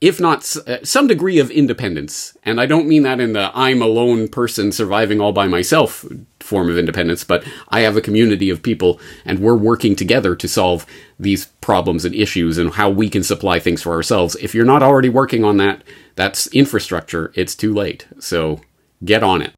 if 0.00 0.20
not 0.20 0.56
uh, 0.66 0.78
some 0.84 1.06
degree 1.06 1.38
of 1.38 1.50
independence. 1.50 2.36
And 2.44 2.60
I 2.60 2.66
don't 2.66 2.86
mean 2.86 3.02
that 3.02 3.20
in 3.20 3.32
the 3.32 3.50
I'm 3.54 3.82
a 3.82 3.86
lone 3.86 4.28
person 4.28 4.70
surviving 4.70 5.20
all 5.20 5.32
by 5.32 5.46
myself 5.48 6.04
form 6.48 6.68
of 6.70 6.78
independence, 6.78 7.22
but 7.22 7.44
I 7.68 7.80
have 7.80 7.96
a 7.96 8.00
community 8.00 8.50
of 8.50 8.62
people 8.62 9.00
and 9.24 9.38
we're 9.38 9.56
working 9.56 9.94
together 9.94 10.34
to 10.34 10.48
solve 10.48 10.86
these 11.20 11.46
problems 11.60 12.04
and 12.04 12.14
issues 12.14 12.58
and 12.58 12.72
how 12.72 12.90
we 12.90 13.08
can 13.08 13.22
supply 13.22 13.58
things 13.58 13.82
for 13.82 13.92
ourselves. 13.92 14.36
If 14.36 14.54
you're 14.54 14.64
not 14.64 14.82
already 14.82 15.08
working 15.08 15.44
on 15.44 15.58
that, 15.58 15.84
that's 16.16 16.46
infrastructure. 16.48 17.32
It's 17.34 17.54
too 17.54 17.72
late. 17.72 18.06
So 18.18 18.60
get 19.04 19.22
on 19.22 19.42
it. 19.42 19.52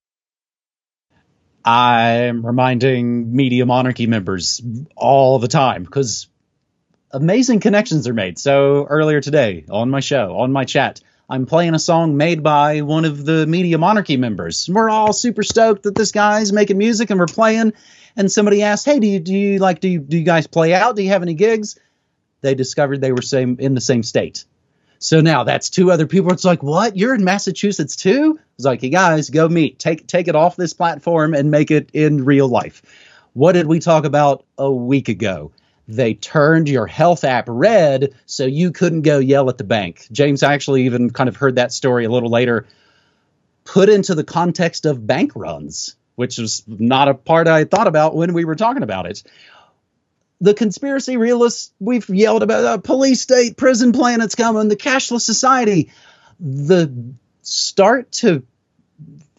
I'm 1.64 2.44
reminding 2.44 3.34
Media 3.34 3.66
Monarchy 3.66 4.06
members 4.06 4.60
all 4.96 5.38
the 5.38 5.48
time 5.48 5.84
because 5.84 6.26
amazing 7.10 7.60
connections 7.60 8.08
are 8.08 8.14
made. 8.14 8.38
So 8.38 8.86
earlier 8.86 9.20
today 9.20 9.64
on 9.70 9.90
my 9.90 10.00
show, 10.00 10.38
on 10.38 10.52
my 10.52 10.64
chat, 10.64 11.00
I'm 11.30 11.46
playing 11.46 11.74
a 11.76 11.78
song 11.78 12.16
made 12.16 12.42
by 12.42 12.80
one 12.80 13.04
of 13.04 13.24
the 13.24 13.46
Media 13.46 13.78
Monarchy 13.78 14.16
members. 14.16 14.68
We're 14.68 14.90
all 14.90 15.12
super 15.12 15.44
stoked 15.44 15.84
that 15.84 15.94
this 15.94 16.10
guy's 16.10 16.52
making 16.52 16.76
music 16.76 17.08
and 17.10 17.20
we're 17.20 17.26
playing. 17.26 17.72
and 18.16 18.30
somebody 18.30 18.64
asked, 18.64 18.84
"Hey, 18.84 18.98
do 18.98 19.06
you 19.06 19.20
do 19.20 19.32
you 19.32 19.58
like 19.60 19.78
do 19.78 19.88
you, 19.88 20.00
do 20.00 20.18
you 20.18 20.24
guys 20.24 20.48
play 20.48 20.74
out? 20.74 20.96
Do 20.96 21.02
you 21.02 21.10
have 21.10 21.22
any 21.22 21.34
gigs?" 21.34 21.78
They 22.40 22.56
discovered 22.56 23.00
they 23.00 23.12
were 23.12 23.22
same 23.22 23.56
in 23.60 23.74
the 23.74 23.80
same 23.80 24.02
state. 24.02 24.44
So 24.98 25.20
now 25.20 25.44
that's 25.44 25.70
two 25.70 25.92
other 25.92 26.06
people. 26.08 26.32
It's 26.32 26.44
like, 26.44 26.62
what? 26.62 26.96
You're 26.96 27.14
in 27.14 27.22
Massachusetts 27.24 27.94
too? 27.96 28.38
It's 28.56 28.66
like, 28.66 28.82
you 28.82 28.90
guys, 28.90 29.30
go 29.30 29.48
meet. 29.48 29.78
Take 29.78 30.08
take 30.08 30.26
it 30.26 30.34
off 30.34 30.56
this 30.56 30.72
platform 30.72 31.32
and 31.34 31.50
make 31.52 31.70
it 31.70 31.90
in 31.92 32.24
real 32.24 32.48
life. 32.48 32.82
What 33.34 33.52
did 33.52 33.66
we 33.68 33.78
talk 33.78 34.04
about 34.04 34.44
a 34.58 34.70
week 34.70 35.08
ago? 35.08 35.52
They 35.90 36.14
turned 36.14 36.68
your 36.68 36.86
health 36.86 37.24
app 37.24 37.46
red 37.48 38.14
so 38.24 38.46
you 38.46 38.70
couldn't 38.70 39.02
go 39.02 39.18
yell 39.18 39.48
at 39.48 39.58
the 39.58 39.64
bank. 39.64 40.06
James 40.12 40.44
actually 40.44 40.84
even 40.84 41.10
kind 41.10 41.28
of 41.28 41.34
heard 41.34 41.56
that 41.56 41.72
story 41.72 42.04
a 42.04 42.10
little 42.10 42.30
later, 42.30 42.66
put 43.64 43.88
into 43.88 44.14
the 44.14 44.22
context 44.22 44.86
of 44.86 45.04
bank 45.04 45.32
runs, 45.34 45.96
which 46.14 46.38
was 46.38 46.62
not 46.68 47.08
a 47.08 47.14
part 47.14 47.48
I 47.48 47.64
thought 47.64 47.88
about 47.88 48.14
when 48.14 48.34
we 48.34 48.44
were 48.44 48.54
talking 48.54 48.84
about 48.84 49.06
it. 49.06 49.24
The 50.40 50.54
conspiracy 50.54 51.16
realists, 51.16 51.72
we've 51.80 52.08
yelled 52.08 52.44
about 52.44 52.64
uh, 52.64 52.78
police 52.78 53.20
state, 53.20 53.56
prison 53.56 53.92
planets 53.92 54.36
coming, 54.36 54.68
the 54.68 54.76
cashless 54.76 55.22
society. 55.22 55.90
The 56.38 57.14
start 57.42 58.12
to 58.12 58.44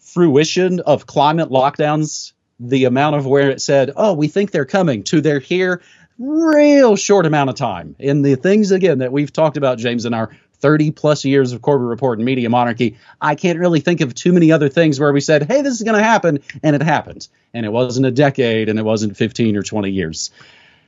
fruition 0.00 0.80
of 0.80 1.06
climate 1.06 1.48
lockdowns 1.48 2.32
the 2.60 2.84
amount 2.84 3.16
of 3.16 3.26
where 3.26 3.50
it 3.50 3.60
said, 3.60 3.92
oh, 3.96 4.12
we 4.12 4.28
think 4.28 4.50
they're 4.50 4.64
coming 4.64 5.02
to 5.02 5.20
they're 5.20 5.40
here, 5.40 5.82
real 6.22 6.94
short 6.94 7.26
amount 7.26 7.50
of 7.50 7.56
time. 7.56 7.96
In 7.98 8.22
the 8.22 8.36
things, 8.36 8.70
again, 8.70 8.98
that 8.98 9.12
we've 9.12 9.32
talked 9.32 9.56
about, 9.56 9.78
James, 9.78 10.04
in 10.04 10.14
our 10.14 10.30
30 10.60 10.92
plus 10.92 11.24
years 11.24 11.52
of 11.52 11.60
Corbett 11.60 11.88
Report 11.88 12.18
and 12.18 12.24
Media 12.24 12.48
Monarchy, 12.48 12.96
I 13.20 13.34
can't 13.34 13.58
really 13.58 13.80
think 13.80 14.00
of 14.00 14.14
too 14.14 14.32
many 14.32 14.52
other 14.52 14.68
things 14.68 15.00
where 15.00 15.12
we 15.12 15.20
said, 15.20 15.50
hey, 15.50 15.62
this 15.62 15.74
is 15.74 15.82
going 15.82 15.96
to 15.96 16.02
happen, 16.02 16.38
and 16.62 16.76
it 16.76 16.82
happened. 16.82 17.26
And 17.52 17.66
it 17.66 17.70
wasn't 17.70 18.06
a 18.06 18.12
decade, 18.12 18.68
and 18.68 18.78
it 18.78 18.84
wasn't 18.84 19.16
15 19.16 19.56
or 19.56 19.62
20 19.62 19.90
years. 19.90 20.30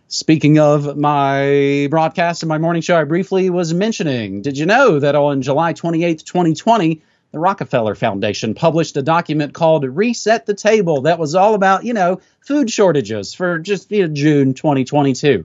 Speaking 0.06 0.60
of 0.60 0.96
my 0.96 1.88
broadcast 1.90 2.42
and 2.42 2.48
my 2.48 2.58
morning 2.58 2.82
show, 2.82 2.96
I 2.96 3.04
briefly 3.04 3.50
was 3.50 3.74
mentioning, 3.74 4.42
did 4.42 4.56
you 4.56 4.66
know 4.66 5.00
that 5.00 5.16
on 5.16 5.42
July 5.42 5.72
28th, 5.72 6.24
2020, 6.24 7.02
the 7.34 7.40
Rockefeller 7.40 7.96
Foundation 7.96 8.54
published 8.54 8.96
a 8.96 9.02
document 9.02 9.54
called 9.54 9.84
Reset 9.84 10.46
the 10.46 10.54
Table 10.54 11.02
that 11.02 11.18
was 11.18 11.34
all 11.34 11.54
about, 11.54 11.84
you 11.84 11.92
know, 11.92 12.20
food 12.46 12.70
shortages 12.70 13.34
for 13.34 13.58
just 13.58 13.90
you 13.90 14.06
know, 14.06 14.14
June 14.14 14.54
2022. 14.54 15.44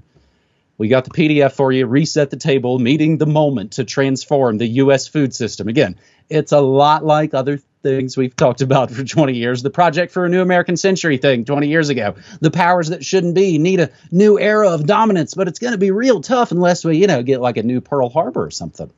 We 0.77 0.88
got 0.88 1.03
the 1.03 1.10
PDF 1.10 1.53
for 1.53 1.72
you, 1.72 1.88
Reset 1.88 2.29
the 2.29 2.38
Table, 2.38 2.77
meeting 2.77 3.17
the 3.17 3.25
moment 3.25 3.72
to 3.74 3.84
transform 3.86 4.60
the 4.60 4.67
U.S. 4.67 5.08
food 5.08 5.34
system. 5.34 5.67
Again, 5.67 5.96
it's 6.29 6.51
a 6.51 6.62
lot 6.62 7.03
like 7.03 7.34
other 7.34 7.60
things 7.81 8.15
we've 8.15 8.36
talked 8.36 8.62
about 8.62 8.91
for 8.91 9.03
20 9.03 9.34
years. 9.34 9.63
The 9.63 9.72
Project 9.72 10.13
for 10.13 10.25
a 10.25 10.29
New 10.29 10.41
American 10.41 10.77
Century 10.77 11.17
thing 11.17 11.43
20 11.43 11.69
years 11.69 11.89
ago. 11.89 12.15
The 12.39 12.51
powers 12.51 12.89
that 12.89 13.03
shouldn't 13.03 13.34
be 13.34 13.58
need 13.58 13.79
a 13.79 13.89
new 14.12 14.39
era 14.39 14.69
of 14.69 14.86
dominance, 14.86 15.34
but 15.34 15.48
it's 15.48 15.58
going 15.58 15.74
to 15.74 15.79
be 15.79 15.89
real 15.89 16.22
tough 16.22 16.51
unless 16.51 16.86
we, 16.86 16.98
you 16.98 17.08
know, 17.08 17.24
get 17.24 17.41
like 17.41 17.58
a 17.58 17.63
new 17.63 17.81
Pearl 17.81 18.10
Harbor 18.10 18.46
or 18.46 18.51
something. 18.51 18.91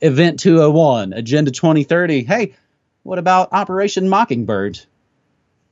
Event 0.00 0.40
201, 0.40 1.12
Agenda 1.14 1.50
2030. 1.50 2.24
Hey, 2.24 2.54
what 3.02 3.18
about 3.18 3.52
Operation 3.52 4.08
Mockingbird? 4.08 4.78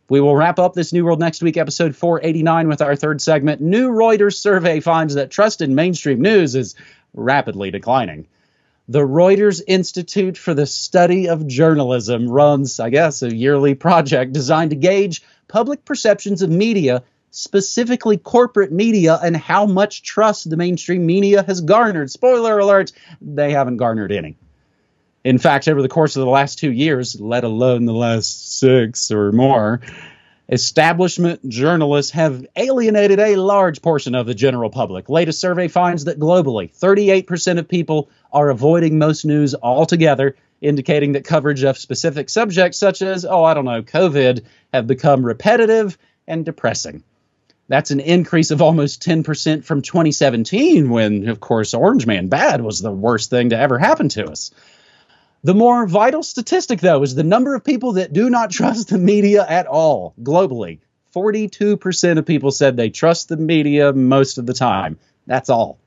We 0.08 0.20
will 0.20 0.36
wrap 0.36 0.58
up 0.58 0.74
this 0.74 0.92
New 0.92 1.04
World 1.04 1.20
Next 1.20 1.42
Week, 1.42 1.56
episode 1.56 1.96
489, 1.96 2.68
with 2.68 2.80
our 2.80 2.96
third 2.96 3.20
segment. 3.20 3.60
New 3.60 3.90
Reuters 3.90 4.36
survey 4.36 4.80
finds 4.80 5.14
that 5.14 5.30
trust 5.30 5.60
in 5.60 5.74
mainstream 5.74 6.22
news 6.22 6.54
is 6.54 6.74
rapidly 7.12 7.70
declining. 7.70 8.26
The 8.88 9.00
Reuters 9.00 9.62
Institute 9.66 10.36
for 10.36 10.54
the 10.54 10.66
Study 10.66 11.28
of 11.28 11.46
Journalism 11.46 12.28
runs, 12.28 12.80
I 12.80 12.90
guess, 12.90 13.22
a 13.22 13.34
yearly 13.34 13.74
project 13.74 14.32
designed 14.32 14.70
to 14.70 14.76
gauge 14.76 15.22
public 15.48 15.84
perceptions 15.84 16.42
of 16.42 16.50
media 16.50 17.02
specifically 17.34 18.16
corporate 18.16 18.70
media 18.70 19.18
and 19.20 19.36
how 19.36 19.66
much 19.66 20.04
trust 20.04 20.48
the 20.48 20.56
mainstream 20.56 21.04
media 21.04 21.42
has 21.42 21.60
garnered. 21.60 22.08
Spoiler 22.08 22.60
alert, 22.60 22.92
they 23.20 23.50
haven't 23.50 23.76
garnered 23.76 24.12
any. 24.12 24.36
In 25.24 25.38
fact, 25.38 25.66
over 25.66 25.82
the 25.82 25.88
course 25.88 26.14
of 26.14 26.20
the 26.20 26.30
last 26.30 26.60
two 26.60 26.70
years, 26.70 27.20
let 27.20 27.42
alone 27.42 27.86
the 27.86 27.92
last 27.92 28.60
six 28.60 29.10
or 29.10 29.32
more, 29.32 29.80
establishment 30.48 31.48
journalists 31.48 32.12
have 32.12 32.46
alienated 32.54 33.18
a 33.18 33.34
large 33.34 33.82
portion 33.82 34.14
of 34.14 34.26
the 34.26 34.34
general 34.34 34.70
public. 34.70 35.08
Latest 35.08 35.40
survey 35.40 35.66
finds 35.66 36.04
that 36.04 36.20
globally, 36.20 36.72
38% 36.78 37.58
of 37.58 37.66
people 37.66 38.10
are 38.32 38.48
avoiding 38.48 38.96
most 38.96 39.24
news 39.24 39.56
altogether, 39.60 40.36
indicating 40.60 41.12
that 41.12 41.24
coverage 41.24 41.64
of 41.64 41.78
specific 41.78 42.30
subjects 42.30 42.78
such 42.78 43.02
as, 43.02 43.24
oh, 43.24 43.42
I 43.42 43.54
don't 43.54 43.64
know, 43.64 43.82
COVID, 43.82 44.44
have 44.72 44.86
become 44.86 45.26
repetitive 45.26 45.98
and 46.28 46.44
depressing. 46.44 47.02
That's 47.68 47.90
an 47.90 48.00
increase 48.00 48.50
of 48.50 48.60
almost 48.60 49.02
10% 49.02 49.64
from 49.64 49.80
2017, 49.80 50.90
when, 50.90 51.28
of 51.28 51.40
course, 51.40 51.72
Orange 51.72 52.06
Man 52.06 52.28
Bad 52.28 52.60
was 52.60 52.80
the 52.80 52.92
worst 52.92 53.30
thing 53.30 53.50
to 53.50 53.58
ever 53.58 53.78
happen 53.78 54.08
to 54.10 54.26
us. 54.26 54.50
The 55.42 55.54
more 55.54 55.86
vital 55.86 56.22
statistic, 56.22 56.80
though, 56.80 57.02
is 57.02 57.14
the 57.14 57.22
number 57.22 57.54
of 57.54 57.64
people 57.64 57.94
that 57.94 58.12
do 58.12 58.30
not 58.30 58.50
trust 58.50 58.88
the 58.88 58.98
media 58.98 59.46
at 59.48 59.66
all 59.66 60.14
globally. 60.22 60.80
42% 61.14 62.18
of 62.18 62.26
people 62.26 62.50
said 62.50 62.76
they 62.76 62.90
trust 62.90 63.28
the 63.28 63.36
media 63.36 63.92
most 63.92 64.38
of 64.38 64.46
the 64.46 64.54
time. 64.54 64.98
That's 65.26 65.48
all. 65.48 65.78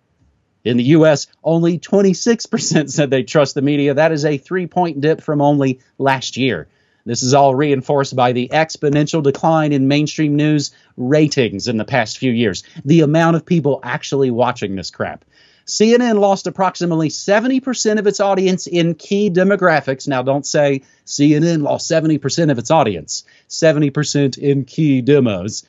In 0.64 0.78
the 0.78 0.84
US, 0.84 1.28
only 1.44 1.80
26% 1.80 2.90
said 2.90 3.10
they 3.10 3.24
trust 3.24 3.56
the 3.56 3.62
media. 3.62 3.94
That 3.94 4.12
is 4.12 4.26
a 4.26 4.38
three 4.38 4.68
point 4.68 5.02
dip 5.02 5.22
from 5.22 5.42
only 5.42 5.80
last 5.98 6.38
year. 6.38 6.68
This 7.08 7.24
is 7.24 7.34
all 7.34 7.56
reinforced 7.56 8.18
by 8.18 8.34
the 8.34 8.50
exponential 8.50 9.24
decline 9.24 9.72
in 9.72 9.88
mainstream 9.88 10.36
news 10.36 10.72
ratings 10.98 11.70
in 11.70 11.78
the 11.78 11.86
past 11.86 12.18
few 12.18 12.34
years. 12.34 12.64
The 12.84 13.00
amount 13.00 13.38
of 13.38 13.46
people 13.46 13.80
actually 13.82 14.30
watching 14.30 14.76
this 14.76 14.92
crap. 14.92 15.24
CNN 15.66 16.20
lost 16.20 16.48
approximately 16.48 17.08
70% 17.08 17.98
of 18.00 18.08
its 18.08 18.20
audience 18.20 18.68
in 18.68 18.94
key 18.94 19.30
demographics. 19.30 20.06
Now, 20.06 20.22
don't 20.22 20.46
say 20.46 20.82
CNN 21.06 21.62
lost 21.62 21.90
70% 21.90 22.52
of 22.52 22.58
its 22.58 22.72
audience, 22.72 23.24
70% 23.50 24.38
in 24.38 24.66
key 24.66 25.02
demos. 25.02 25.66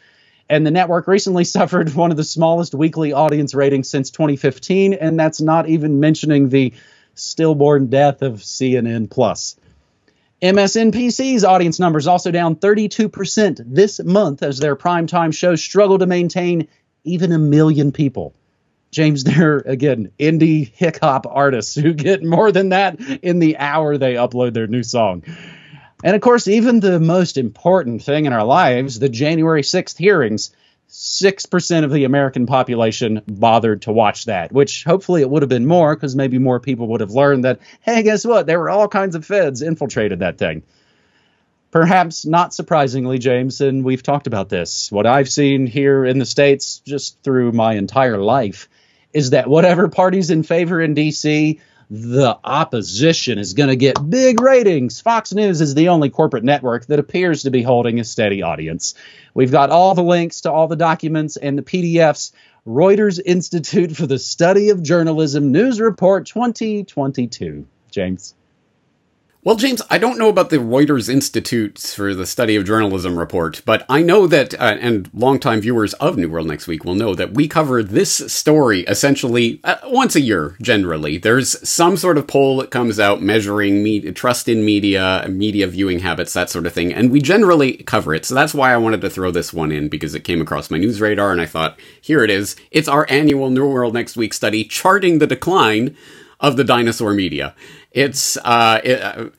And 0.48 0.66
the 0.66 0.72
network 0.72 1.06
recently 1.06 1.44
suffered 1.56 1.94
one 1.94 2.10
of 2.10 2.16
the 2.16 2.24
smallest 2.24 2.74
weekly 2.74 3.12
audience 3.12 3.54
ratings 3.54 3.88
since 3.88 4.10
2015, 4.10 4.94
and 4.94 5.18
that's 5.18 5.40
not 5.40 5.68
even 5.68 6.00
mentioning 6.00 6.48
the 6.48 6.72
stillborn 7.14 7.86
death 7.86 8.22
of 8.22 8.40
CNN 8.40 9.08
Plus. 9.08 9.54
MSNBC's 10.40 11.42
audience 11.42 11.80
numbers 11.80 12.06
also 12.06 12.30
down 12.30 12.54
32% 12.54 13.62
this 13.66 14.00
month 14.02 14.42
as 14.42 14.58
their 14.58 14.76
primetime 14.76 15.34
shows 15.34 15.62
struggle 15.62 15.98
to 15.98 16.06
maintain 16.06 16.68
even 17.02 17.32
a 17.32 17.38
million 17.38 17.90
people. 17.90 18.34
James, 18.92 19.24
they're 19.24 19.58
again 19.58 20.12
indie 20.18 20.72
hip 20.72 20.98
hop 21.00 21.26
artists 21.28 21.74
who 21.74 21.92
get 21.92 22.22
more 22.22 22.52
than 22.52 22.68
that 22.68 23.00
in 23.00 23.40
the 23.40 23.56
hour 23.58 23.98
they 23.98 24.14
upload 24.14 24.54
their 24.54 24.68
new 24.68 24.82
song. 24.82 25.24
And 26.04 26.14
of 26.14 26.22
course, 26.22 26.46
even 26.46 26.78
the 26.78 27.00
most 27.00 27.36
important 27.36 28.04
thing 28.04 28.26
in 28.26 28.32
our 28.32 28.44
lives, 28.44 29.00
the 29.00 29.08
January 29.08 29.62
6th 29.62 29.98
hearings, 29.98 30.52
6% 30.90 31.84
of 31.84 31.92
the 31.92 32.04
American 32.04 32.46
population 32.46 33.22
bothered 33.26 33.82
to 33.82 33.92
watch 33.92 34.24
that, 34.24 34.52
which 34.52 34.84
hopefully 34.84 35.20
it 35.20 35.28
would 35.28 35.42
have 35.42 35.48
been 35.48 35.66
more 35.66 35.94
because 35.94 36.16
maybe 36.16 36.38
more 36.38 36.60
people 36.60 36.88
would 36.88 37.00
have 37.00 37.10
learned 37.10 37.44
that, 37.44 37.60
hey, 37.82 38.02
guess 38.02 38.24
what? 38.24 38.46
There 38.46 38.58
were 38.58 38.70
all 38.70 38.88
kinds 38.88 39.14
of 39.14 39.26
feds 39.26 39.60
infiltrated 39.60 40.20
that 40.20 40.38
thing. 40.38 40.62
Perhaps 41.70 42.24
not 42.24 42.54
surprisingly, 42.54 43.18
James, 43.18 43.60
and 43.60 43.84
we've 43.84 44.02
talked 44.02 44.26
about 44.26 44.48
this. 44.48 44.90
What 44.90 45.06
I've 45.06 45.28
seen 45.28 45.66
here 45.66 46.06
in 46.06 46.18
the 46.18 46.24
States 46.24 46.80
just 46.86 47.22
through 47.22 47.52
my 47.52 47.74
entire 47.74 48.16
life 48.16 48.70
is 49.12 49.30
that 49.30 49.48
whatever 49.48 49.88
party's 49.88 50.30
in 50.30 50.42
favor 50.42 50.80
in 50.80 50.94
D.C., 50.94 51.60
the 51.90 52.38
opposition 52.44 53.38
is 53.38 53.54
going 53.54 53.70
to 53.70 53.76
get 53.76 54.10
big 54.10 54.40
ratings. 54.40 55.00
Fox 55.00 55.32
News 55.32 55.60
is 55.60 55.74
the 55.74 55.88
only 55.88 56.10
corporate 56.10 56.44
network 56.44 56.86
that 56.86 56.98
appears 56.98 57.44
to 57.44 57.50
be 57.50 57.62
holding 57.62 57.98
a 57.98 58.04
steady 58.04 58.42
audience. 58.42 58.94
We've 59.34 59.52
got 59.52 59.70
all 59.70 59.94
the 59.94 60.02
links 60.02 60.42
to 60.42 60.52
all 60.52 60.68
the 60.68 60.76
documents 60.76 61.36
and 61.36 61.56
the 61.56 61.62
PDFs. 61.62 62.32
Reuters 62.66 63.18
Institute 63.24 63.96
for 63.96 64.06
the 64.06 64.18
Study 64.18 64.68
of 64.68 64.82
Journalism 64.82 65.52
News 65.52 65.80
Report 65.80 66.26
2022. 66.26 67.66
James. 67.90 68.34
Well, 69.44 69.54
James, 69.54 69.80
I 69.88 69.98
don't 69.98 70.18
know 70.18 70.28
about 70.28 70.50
the 70.50 70.56
Reuters 70.56 71.08
Institute 71.08 71.78
for 71.78 72.12
the 72.12 72.26
Study 72.26 72.56
of 72.56 72.64
Journalism 72.64 73.16
report, 73.16 73.62
but 73.64 73.86
I 73.88 74.02
know 74.02 74.26
that, 74.26 74.52
uh, 74.54 74.76
and 74.80 75.08
longtime 75.14 75.60
viewers 75.60 75.94
of 75.94 76.18
New 76.18 76.28
World 76.28 76.48
Next 76.48 76.66
Week 76.66 76.84
will 76.84 76.96
know 76.96 77.14
that 77.14 77.34
we 77.34 77.46
cover 77.46 77.84
this 77.84 78.12
story 78.32 78.80
essentially 78.80 79.60
uh, 79.62 79.76
once 79.84 80.16
a 80.16 80.20
year, 80.20 80.56
generally. 80.60 81.18
There's 81.18 81.66
some 81.66 81.96
sort 81.96 82.18
of 82.18 82.26
poll 82.26 82.56
that 82.56 82.72
comes 82.72 82.98
out 82.98 83.22
measuring 83.22 83.84
me- 83.84 84.10
trust 84.10 84.48
in 84.48 84.64
media, 84.64 85.24
media 85.30 85.68
viewing 85.68 86.00
habits, 86.00 86.32
that 86.32 86.50
sort 86.50 86.66
of 86.66 86.72
thing, 86.72 86.92
and 86.92 87.12
we 87.12 87.20
generally 87.20 87.74
cover 87.74 88.14
it. 88.14 88.24
So 88.24 88.34
that's 88.34 88.54
why 88.54 88.72
I 88.72 88.76
wanted 88.76 89.02
to 89.02 89.10
throw 89.10 89.30
this 89.30 89.52
one 89.52 89.70
in, 89.70 89.88
because 89.88 90.16
it 90.16 90.24
came 90.24 90.42
across 90.42 90.68
my 90.68 90.78
news 90.78 91.00
radar, 91.00 91.30
and 91.30 91.40
I 91.40 91.46
thought, 91.46 91.78
here 92.00 92.24
it 92.24 92.30
is. 92.30 92.56
It's 92.72 92.88
our 92.88 93.06
annual 93.08 93.50
New 93.50 93.68
World 93.68 93.94
Next 93.94 94.16
Week 94.16 94.34
study 94.34 94.64
charting 94.64 95.20
the 95.20 95.28
decline 95.28 95.96
of 96.40 96.56
the 96.56 96.64
dinosaur 96.64 97.14
media. 97.14 97.54
It's 97.92 98.36
uh, 98.38 98.80
it, 98.84 99.32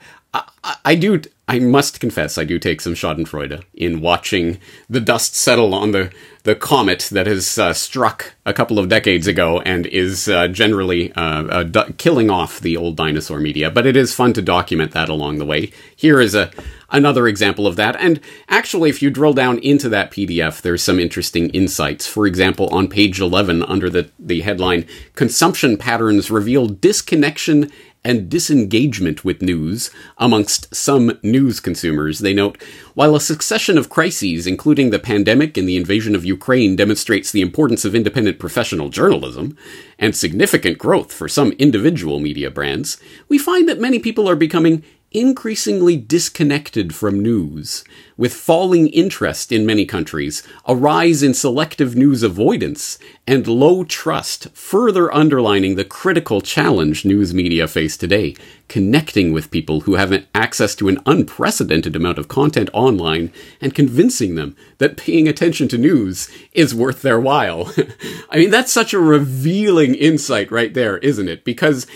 I, 0.63 0.95
do. 0.95 1.21
I 1.47 1.59
must 1.59 1.99
confess, 1.99 2.37
I 2.37 2.43
do 2.43 2.59
take 2.59 2.81
some 2.81 2.93
Schadenfreude 2.93 3.63
in 3.73 4.01
watching 4.01 4.59
the 4.89 4.99
dust 4.99 5.35
settle 5.35 5.73
on 5.73 5.91
the 5.91 6.11
the 6.43 6.55
comet 6.55 7.09
that 7.11 7.27
has 7.27 7.57
uh, 7.57 7.73
struck 7.73 8.33
a 8.45 8.53
couple 8.53 8.79
of 8.79 8.87
decades 8.87 9.27
ago 9.27 9.59
and 9.61 9.85
is 9.85 10.29
uh, 10.29 10.47
generally 10.47 11.11
uh, 11.13 11.43
uh 11.43 11.63
du- 11.63 11.93
killing 11.93 12.29
off 12.29 12.59
the 12.59 12.77
old 12.77 12.95
dinosaur 12.95 13.39
media. 13.39 13.69
But 13.69 13.85
it 13.85 13.97
is 13.97 14.15
fun 14.15 14.33
to 14.33 14.41
document 14.41 14.91
that 14.93 15.09
along 15.09 15.37
the 15.37 15.45
way. 15.45 15.71
Here 15.95 16.19
is 16.19 16.35
a 16.35 16.51
another 16.91 17.27
example 17.27 17.67
of 17.67 17.75
that. 17.75 17.95
And 17.97 18.19
actually, 18.47 18.89
if 18.89 19.01
you 19.01 19.09
drill 19.09 19.33
down 19.33 19.59
into 19.59 19.89
that 19.89 20.11
PDF, 20.11 20.61
there's 20.61 20.81
some 20.81 20.99
interesting 20.99 21.49
insights. 21.49 22.07
For 22.07 22.25
example, 22.25 22.67
on 22.69 22.87
page 22.87 23.19
11, 23.19 23.63
under 23.63 23.89
the 23.89 24.09
the 24.17 24.41
headline 24.41 24.85
"Consumption 25.15 25.77
Patterns 25.77 26.31
Reveal 26.31 26.67
Disconnection." 26.67 27.71
And 28.03 28.29
disengagement 28.29 29.25
with 29.25 29.41
news 29.41 29.91
amongst 30.17 30.73
some 30.73 31.19
news 31.21 31.59
consumers. 31.59 32.19
They 32.19 32.33
note 32.33 32.61
while 32.93 33.15
a 33.15 33.21
succession 33.21 33.77
of 33.77 33.89
crises, 33.89 34.47
including 34.47 34.89
the 34.89 34.99
pandemic 34.99 35.57
and 35.57 35.67
the 35.67 35.75
invasion 35.75 36.15
of 36.15 36.25
Ukraine, 36.25 36.75
demonstrates 36.75 37.31
the 37.31 37.41
importance 37.41 37.83
of 37.83 37.93
independent 37.93 38.39
professional 38.39 38.89
journalism 38.89 39.57
and 39.97 40.15
significant 40.15 40.77
growth 40.77 41.11
for 41.11 41.27
some 41.27 41.51
individual 41.53 42.19
media 42.19 42.49
brands, 42.49 42.97
we 43.27 43.37
find 43.37 43.67
that 43.67 43.79
many 43.79 43.99
people 43.99 44.29
are 44.29 44.35
becoming 44.35 44.83
increasingly 45.11 45.97
disconnected 45.97 46.93
from 46.93 47.19
news, 47.19 47.83
with 48.15 48.33
falling 48.33 48.87
interest 48.89 49.51
in 49.51 49.65
many 49.65 49.85
countries, 49.85 50.43
a 50.65 50.75
rise 50.75 51.23
in 51.23 51.33
selective 51.33 51.95
news 51.95 52.21
avoidance, 52.21 52.99
and 53.25 53.47
low 53.47 53.83
trust, 53.83 54.49
further 54.49 55.11
underlining 55.13 55.75
the 55.75 55.85
critical 55.85 56.41
challenge 56.41 57.05
news 57.05 57.33
media 57.33 57.67
face 57.67 57.97
today, 57.97 58.35
connecting 58.67 59.33
with 59.33 59.49
people 59.49 59.81
who 59.81 59.95
have 59.95 60.25
access 60.35 60.75
to 60.75 60.87
an 60.87 60.99
unprecedented 61.07 61.95
amount 61.95 62.19
of 62.19 62.27
content 62.27 62.69
online 62.71 63.31
and 63.59 63.73
convincing 63.73 64.35
them 64.35 64.55
that 64.77 64.97
paying 64.97 65.27
attention 65.27 65.67
to 65.67 65.77
news 65.77 66.29
is 66.53 66.75
worth 66.75 67.01
their 67.01 67.19
while. 67.19 67.73
I 68.29 68.37
mean, 68.37 68.51
that's 68.51 68.71
such 68.71 68.93
a 68.93 68.99
revealing 68.99 69.95
insight 69.95 70.51
right 70.51 70.73
there, 70.73 70.99
isn't 70.99 71.27
it? 71.27 71.43
Because 71.43 71.87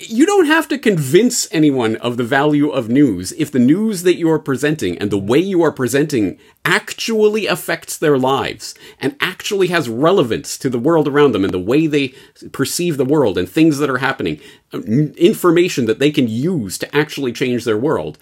you 0.00 0.26
don't 0.26 0.46
have 0.46 0.68
to 0.68 0.78
convince 0.78 1.52
anyone 1.52 1.96
of 1.96 2.16
the 2.16 2.24
value 2.24 2.70
of 2.70 2.88
news 2.88 3.32
if 3.32 3.50
the 3.50 3.58
news 3.58 4.02
that 4.02 4.16
you 4.16 4.30
are 4.30 4.38
presenting 4.38 4.98
and 4.98 5.10
the 5.10 5.18
way 5.18 5.38
you 5.38 5.62
are 5.62 5.72
presenting 5.72 6.38
actually 6.64 7.46
affects 7.46 7.96
their 7.96 8.18
lives 8.18 8.74
and 9.00 9.16
actually 9.20 9.68
has 9.68 9.88
relevance 9.88 10.58
to 10.58 10.68
the 10.68 10.78
world 10.78 11.08
around 11.08 11.32
them 11.32 11.44
and 11.44 11.52
the 11.52 11.58
way 11.58 11.86
they 11.86 12.14
perceive 12.52 12.96
the 12.96 13.04
world 13.04 13.38
and 13.38 13.48
things 13.48 13.78
that 13.78 13.90
are 13.90 13.98
happening, 13.98 14.40
um, 14.72 14.82
information 15.16 15.86
that 15.86 15.98
they 15.98 16.10
can 16.10 16.28
use 16.28 16.78
to 16.78 16.96
actually 16.96 17.32
change 17.32 17.64
their 17.64 17.78
world. 17.78 18.18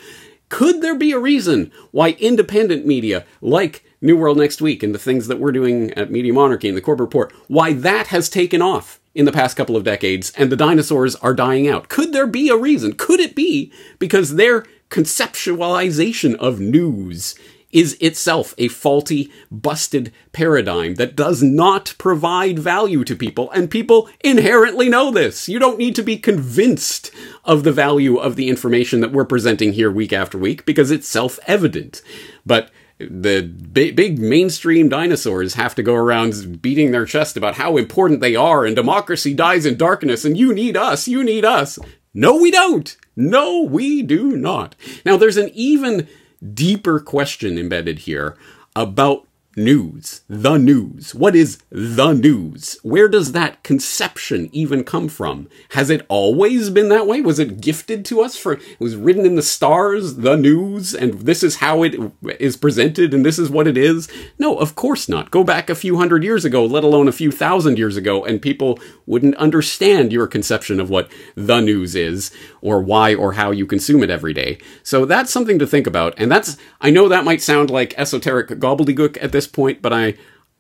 Could 0.49 0.81
there 0.81 0.97
be 0.97 1.13
a 1.13 1.19
reason 1.19 1.73
why 1.91 2.11
independent 2.21 2.87
media 2.87 3.27
like 3.41 3.85
New 4.01 4.17
World 4.17 4.39
Next 4.39 4.61
Week 4.61 4.83
and 4.83 4.95
the 4.95 4.99
things 4.99 5.27
that 5.27 5.41
we're 5.41 5.53
doing 5.53 5.91
at 5.95 6.11
Media 6.11 6.33
Monarchy 6.33 6.69
and 6.69 6.77
the 6.77 6.83
Corbett 6.83 7.01
Report, 7.01 7.33
why 7.49 7.73
that 7.73 8.09
has 8.09 8.29
taken 8.29 8.63
off 8.63 9.01
in 9.17 9.25
the 9.25 9.33
past 9.33 9.57
couple 9.57 9.77
of 9.77 9.83
decades 9.85 10.31
and 10.37 10.53
the 10.53 10.57
dinosaurs 10.57 11.17
are 11.17 11.35
dying 11.35 11.67
out. 11.67 11.89
Could 11.89 12.13
there 12.13 12.27
be 12.27 12.49
a 12.49 12.57
reason? 12.57 12.93
Could 12.93 13.19
it 13.19 13.35
be 13.35 13.73
because 13.99 14.37
their 14.37 14.65
conceptualization 14.91 16.37
of 16.37 16.61
news 16.61 17.35
is 17.73 17.97
itself 18.01 18.55
a 18.59 18.69
faulty, 18.69 19.31
busted 19.51 20.13
paradigm 20.33 20.95
that 20.95 21.17
does 21.17 21.43
not 21.43 21.95
provide 21.99 22.59
value 22.59 23.05
to 23.05 23.17
people, 23.17 23.51
and 23.51 23.71
people 23.71 24.09
inherently 24.23 24.89
know 24.89 25.11
this. 25.11 25.49
You 25.49 25.59
don't 25.59 25.79
need 25.79 25.95
to 25.97 26.03
be 26.03 26.17
convinced 26.17 27.11
of 27.45 27.65
the 27.65 27.73
value 27.73 28.17
of 28.17 28.37
the 28.37 28.49
information 28.49 29.01
that 29.01 29.13
we're 29.13 29.25
presenting 29.25 29.73
here 29.73 29.91
week 29.91 30.13
after 30.13 30.39
week 30.39 30.65
because 30.65 30.91
it's 30.91 31.09
self 31.09 31.39
evident. 31.47 32.03
But 32.47 32.71
the 32.99 33.43
big, 33.43 33.95
big 33.95 34.19
mainstream 34.19 34.89
dinosaurs 34.89 35.55
have 35.55 35.75
to 35.75 35.83
go 35.83 35.95
around 35.95 36.63
beating 36.63 36.93
their 36.93 37.05
chest 37.05 37.37
about 37.37 37.57
how 37.57 37.77
important 37.77 38.21
they 38.21 38.35
are 38.35 38.65
and 38.65 38.75
democracy 38.75 39.35
dies 39.35 39.67
in 39.67 39.77
darkness 39.77 40.25
and 40.25 40.37
you 40.37 40.55
need 40.55 40.77
us, 40.77 41.07
you 41.07 41.23
need 41.23 41.45
us. 41.45 41.79
No, 42.15 42.37
we 42.37 42.51
don't. 42.51 42.97
No, 43.15 43.63
we 43.63 44.03
do 44.03 44.37
not. 44.37 44.75
Now, 45.05 45.17
there's 45.17 45.37
an 45.37 45.51
even 45.53 46.09
deeper 46.55 47.01
question 47.01 47.59
embedded 47.59 48.01
here 48.01 48.37
about 48.75 49.27
news, 49.57 50.21
the 50.29 50.59
news. 50.59 51.15
What 51.15 51.35
is 51.35 51.59
the 51.71 52.13
news? 52.13 52.79
Where 52.83 53.09
does 53.09 53.33
that 53.33 53.63
conception 53.63 54.51
even 54.53 54.85
come 54.85 55.09
from? 55.09 55.49
Has 55.71 55.89
it 55.89 56.05
always 56.09 56.69
been 56.69 56.91
that 56.91 57.07
way? 57.07 57.23
Was 57.23 57.39
it 57.39 57.61
gifted 57.63 58.05
to 58.07 58.21
us 58.21 58.37
for, 58.37 58.53
it 58.53 58.81
was 58.81 58.97
written 58.97 59.25
in 59.25 59.35
the 59.35 59.43
stars, 59.43 60.17
the 60.17 60.37
news, 60.37 60.95
and 60.95 61.15
this 61.21 61.43
is 61.43 61.57
how 61.57 61.83
it 61.83 61.95
is 62.39 62.57
presented 62.57 63.15
and 63.15 63.25
this 63.25 63.39
is 63.39 63.49
what 63.49 63.67
it 63.67 63.79
is? 63.79 64.09
No, 64.39 64.59
of 64.59 64.75
course 64.75 65.09
not. 65.09 65.31
Go 65.31 65.43
back 65.43 65.71
a 65.71 65.75
few 65.75 65.97
hundred 65.97 66.23
years 66.23 66.45
ago, 66.45 66.67
let 66.67 66.85
alone 66.85 67.09
a 67.09 67.13
few 67.13 67.33
thousand 67.33 67.79
years 67.79 67.97
ago, 67.97 68.25
and 68.25 68.43
people 68.43 68.79
wouldn't 69.07 69.37
understand 69.37 70.13
your 70.13 70.27
conception 70.27 70.79
of 70.81 70.91
what 70.91 71.11
the 71.35 71.61
news 71.61 71.95
is 71.95 72.31
or 72.61 72.83
why 72.83 73.15
or 73.15 73.33
how 73.33 73.51
you 73.51 73.65
consume 73.65 74.03
it 74.03 74.11
every 74.11 74.35
day. 74.35 74.59
So 74.83 75.07
that's 75.07 75.31
something 75.33 75.59
to 75.59 75.67
think 75.67 75.87
about. 75.87 76.13
And 76.19 76.31
that's, 76.31 76.59
I 76.81 76.91
know 76.91 77.09
that 77.09 77.25
might 77.25 77.41
sound 77.41 77.71
like 77.71 77.95
esoteric 77.97 78.49
gobbledygook 78.49 79.17
at 79.23 79.33
this 79.33 79.46
point, 79.47 79.83
but 79.83 79.93
I, 79.93 80.15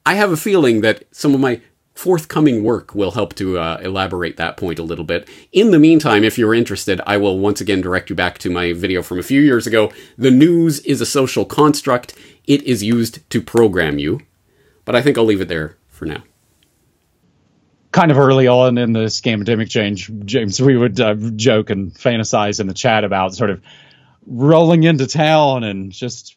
I 0.04 0.14
have 0.14 0.32
a 0.32 0.36
feeling 0.36 0.80
that 0.82 1.04
some 1.10 1.34
of 1.34 1.40
my 1.40 1.60
forthcoming 1.94 2.62
work 2.62 2.94
will 2.94 3.12
help 3.12 3.34
to 3.34 3.58
uh, 3.58 3.78
elaborate 3.82 4.36
that 4.36 4.56
point 4.56 4.78
a 4.78 4.82
little 4.82 5.04
bit. 5.04 5.28
In 5.52 5.70
the 5.70 5.78
meantime, 5.78 6.24
if 6.24 6.36
you're 6.36 6.54
interested, 6.54 7.00
I 7.06 7.16
will 7.16 7.38
once 7.38 7.60
again 7.60 7.80
direct 7.80 8.10
you 8.10 8.16
back 8.16 8.38
to 8.38 8.50
my 8.50 8.72
video 8.72 9.02
from 9.02 9.18
a 9.18 9.22
few 9.22 9.40
years 9.40 9.66
ago. 9.66 9.90
The 10.18 10.30
news 10.30 10.80
is 10.80 11.00
a 11.00 11.06
social 11.06 11.46
construct. 11.46 12.14
It 12.46 12.62
is 12.64 12.82
used 12.82 13.28
to 13.30 13.40
program 13.40 13.98
you. 13.98 14.20
But 14.84 14.94
I 14.94 15.02
think 15.02 15.16
I'll 15.16 15.24
leave 15.24 15.40
it 15.40 15.48
there 15.48 15.76
for 15.88 16.04
now 16.04 16.22
kind 17.96 18.10
of 18.10 18.18
early 18.18 18.46
on 18.46 18.76
in 18.76 18.92
the 18.92 19.06
scamdemic 19.06 19.70
change, 19.70 20.10
James, 20.26 20.60
we 20.60 20.76
would 20.76 21.00
uh, 21.00 21.14
joke 21.34 21.70
and 21.70 21.94
fantasize 21.94 22.60
in 22.60 22.66
the 22.66 22.74
chat 22.74 23.04
about 23.04 23.34
sort 23.34 23.48
of 23.48 23.62
rolling 24.26 24.82
into 24.82 25.06
town 25.06 25.64
and 25.64 25.90
just 25.90 26.36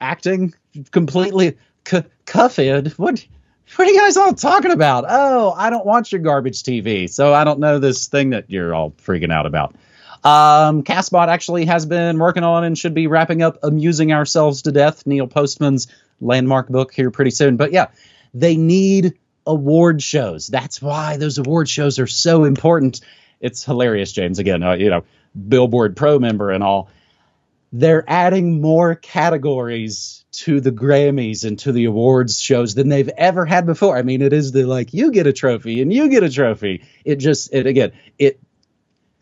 acting 0.00 0.54
completely 0.92 1.58
c- 1.86 2.02
cuffed. 2.26 2.98
What 2.98 3.26
what 3.76 3.88
are 3.88 3.90
you 3.90 3.98
guys 3.98 4.16
all 4.16 4.34
talking 4.34 4.70
about? 4.70 5.04
Oh, 5.08 5.52
I 5.56 5.70
don't 5.70 5.86
watch 5.86 6.12
your 6.12 6.20
garbage 6.20 6.62
TV, 6.62 7.08
so 7.08 7.32
I 7.34 7.44
don't 7.44 7.60
know 7.60 7.78
this 7.78 8.06
thing 8.06 8.30
that 8.30 8.50
you're 8.50 8.74
all 8.74 8.90
freaking 8.92 9.32
out 9.32 9.46
about. 9.46 9.74
Um, 10.22 10.82
Castbot 10.84 11.28
actually 11.28 11.66
has 11.66 11.84
been 11.84 12.18
working 12.18 12.44
on 12.44 12.64
and 12.64 12.78
should 12.78 12.94
be 12.94 13.06
wrapping 13.06 13.42
up 13.42 13.58
Amusing 13.62 14.12
Ourselves 14.12 14.62
to 14.62 14.72
Death, 14.72 15.06
Neil 15.06 15.26
Postman's 15.26 15.88
landmark 16.20 16.68
book 16.68 16.94
here 16.94 17.10
pretty 17.10 17.30
soon. 17.30 17.56
But 17.56 17.72
yeah, 17.72 17.88
they 18.32 18.56
need 18.56 19.18
award 19.46 20.02
shows. 20.02 20.46
That's 20.46 20.80
why 20.80 21.16
those 21.16 21.38
award 21.38 21.68
shows 21.68 21.98
are 21.98 22.06
so 22.06 22.44
important. 22.44 23.00
It's 23.40 23.64
hilarious, 23.64 24.12
James. 24.12 24.38
Again, 24.38 24.62
uh, 24.62 24.72
you 24.72 24.88
know, 24.88 25.04
Billboard 25.48 25.96
Pro 25.96 26.18
member 26.18 26.50
and 26.50 26.62
all. 26.62 26.88
They're 27.76 28.04
adding 28.06 28.60
more 28.60 28.94
categories 28.94 30.24
to 30.30 30.60
the 30.60 30.70
Grammys 30.70 31.44
and 31.44 31.58
to 31.58 31.72
the 31.72 31.86
awards 31.86 32.40
shows 32.40 32.76
than 32.76 32.88
they've 32.88 33.10
ever 33.18 33.44
had 33.44 33.66
before. 33.66 33.98
I 33.98 34.02
mean, 34.02 34.22
it 34.22 34.32
is 34.32 34.52
the 34.52 34.62
like 34.62 34.94
you 34.94 35.10
get 35.10 35.26
a 35.26 35.32
trophy 35.32 35.82
and 35.82 35.92
you 35.92 36.08
get 36.08 36.22
a 36.22 36.30
trophy. 36.30 36.84
It 37.04 37.16
just 37.16 37.52
it 37.52 37.66
again 37.66 37.90
it 38.16 38.38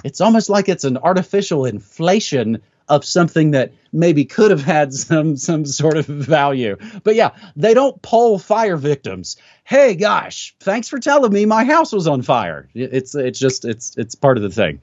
it's 0.04 0.20
almost 0.20 0.50
like 0.50 0.68
it's 0.68 0.84
an 0.84 0.98
artificial 0.98 1.64
inflation 1.64 2.60
of 2.88 3.06
something 3.06 3.52
that 3.52 3.72
maybe 3.90 4.26
could 4.26 4.50
have 4.50 4.62
had 4.62 4.92
some 4.92 5.38
some 5.38 5.64
sort 5.64 5.96
of 5.96 6.04
value. 6.04 6.76
But 7.04 7.14
yeah, 7.14 7.30
they 7.56 7.72
don't 7.72 8.02
poll 8.02 8.38
fire 8.38 8.76
victims. 8.76 9.38
Hey, 9.64 9.94
gosh, 9.94 10.54
thanks 10.60 10.90
for 10.90 10.98
telling 10.98 11.32
me 11.32 11.46
my 11.46 11.64
house 11.64 11.90
was 11.90 12.06
on 12.06 12.20
fire. 12.20 12.68
It's 12.74 13.14
it's 13.14 13.38
just 13.38 13.64
it's 13.64 13.96
it's 13.96 14.14
part 14.14 14.36
of 14.36 14.42
the 14.42 14.50
thing. 14.50 14.82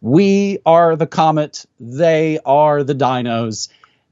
We 0.00 0.58
are 0.64 0.96
the 0.96 1.06
comet. 1.06 1.66
They 1.80 2.38
are 2.44 2.84
the 2.84 2.94
dinos. 2.94 3.68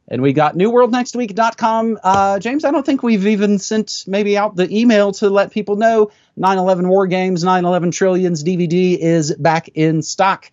And 0.09 0.23
we 0.23 0.33
got 0.33 0.55
newworldnextweek.com. 0.55 1.99
Uh, 2.03 2.39
James, 2.39 2.65
I 2.65 2.71
don't 2.71 2.87
think 2.87 3.03
we've 3.03 3.27
even 3.27 3.59
sent 3.59 4.05
maybe 4.07 4.39
out 4.39 4.55
the 4.55 4.71
email 4.71 5.13
to 5.13 5.29
let 5.29 5.51
people 5.51 5.77
know 5.77 6.13
9 6.37 6.59
11 6.59 6.89
War 6.89 7.07
Games, 7.07 7.43
9 7.43 7.65
11 7.65 7.91
Trillions 7.91 8.45
DVD 8.45 8.97
is 8.97 9.35
back 9.35 9.69
in 9.75 10.03
stock 10.03 10.51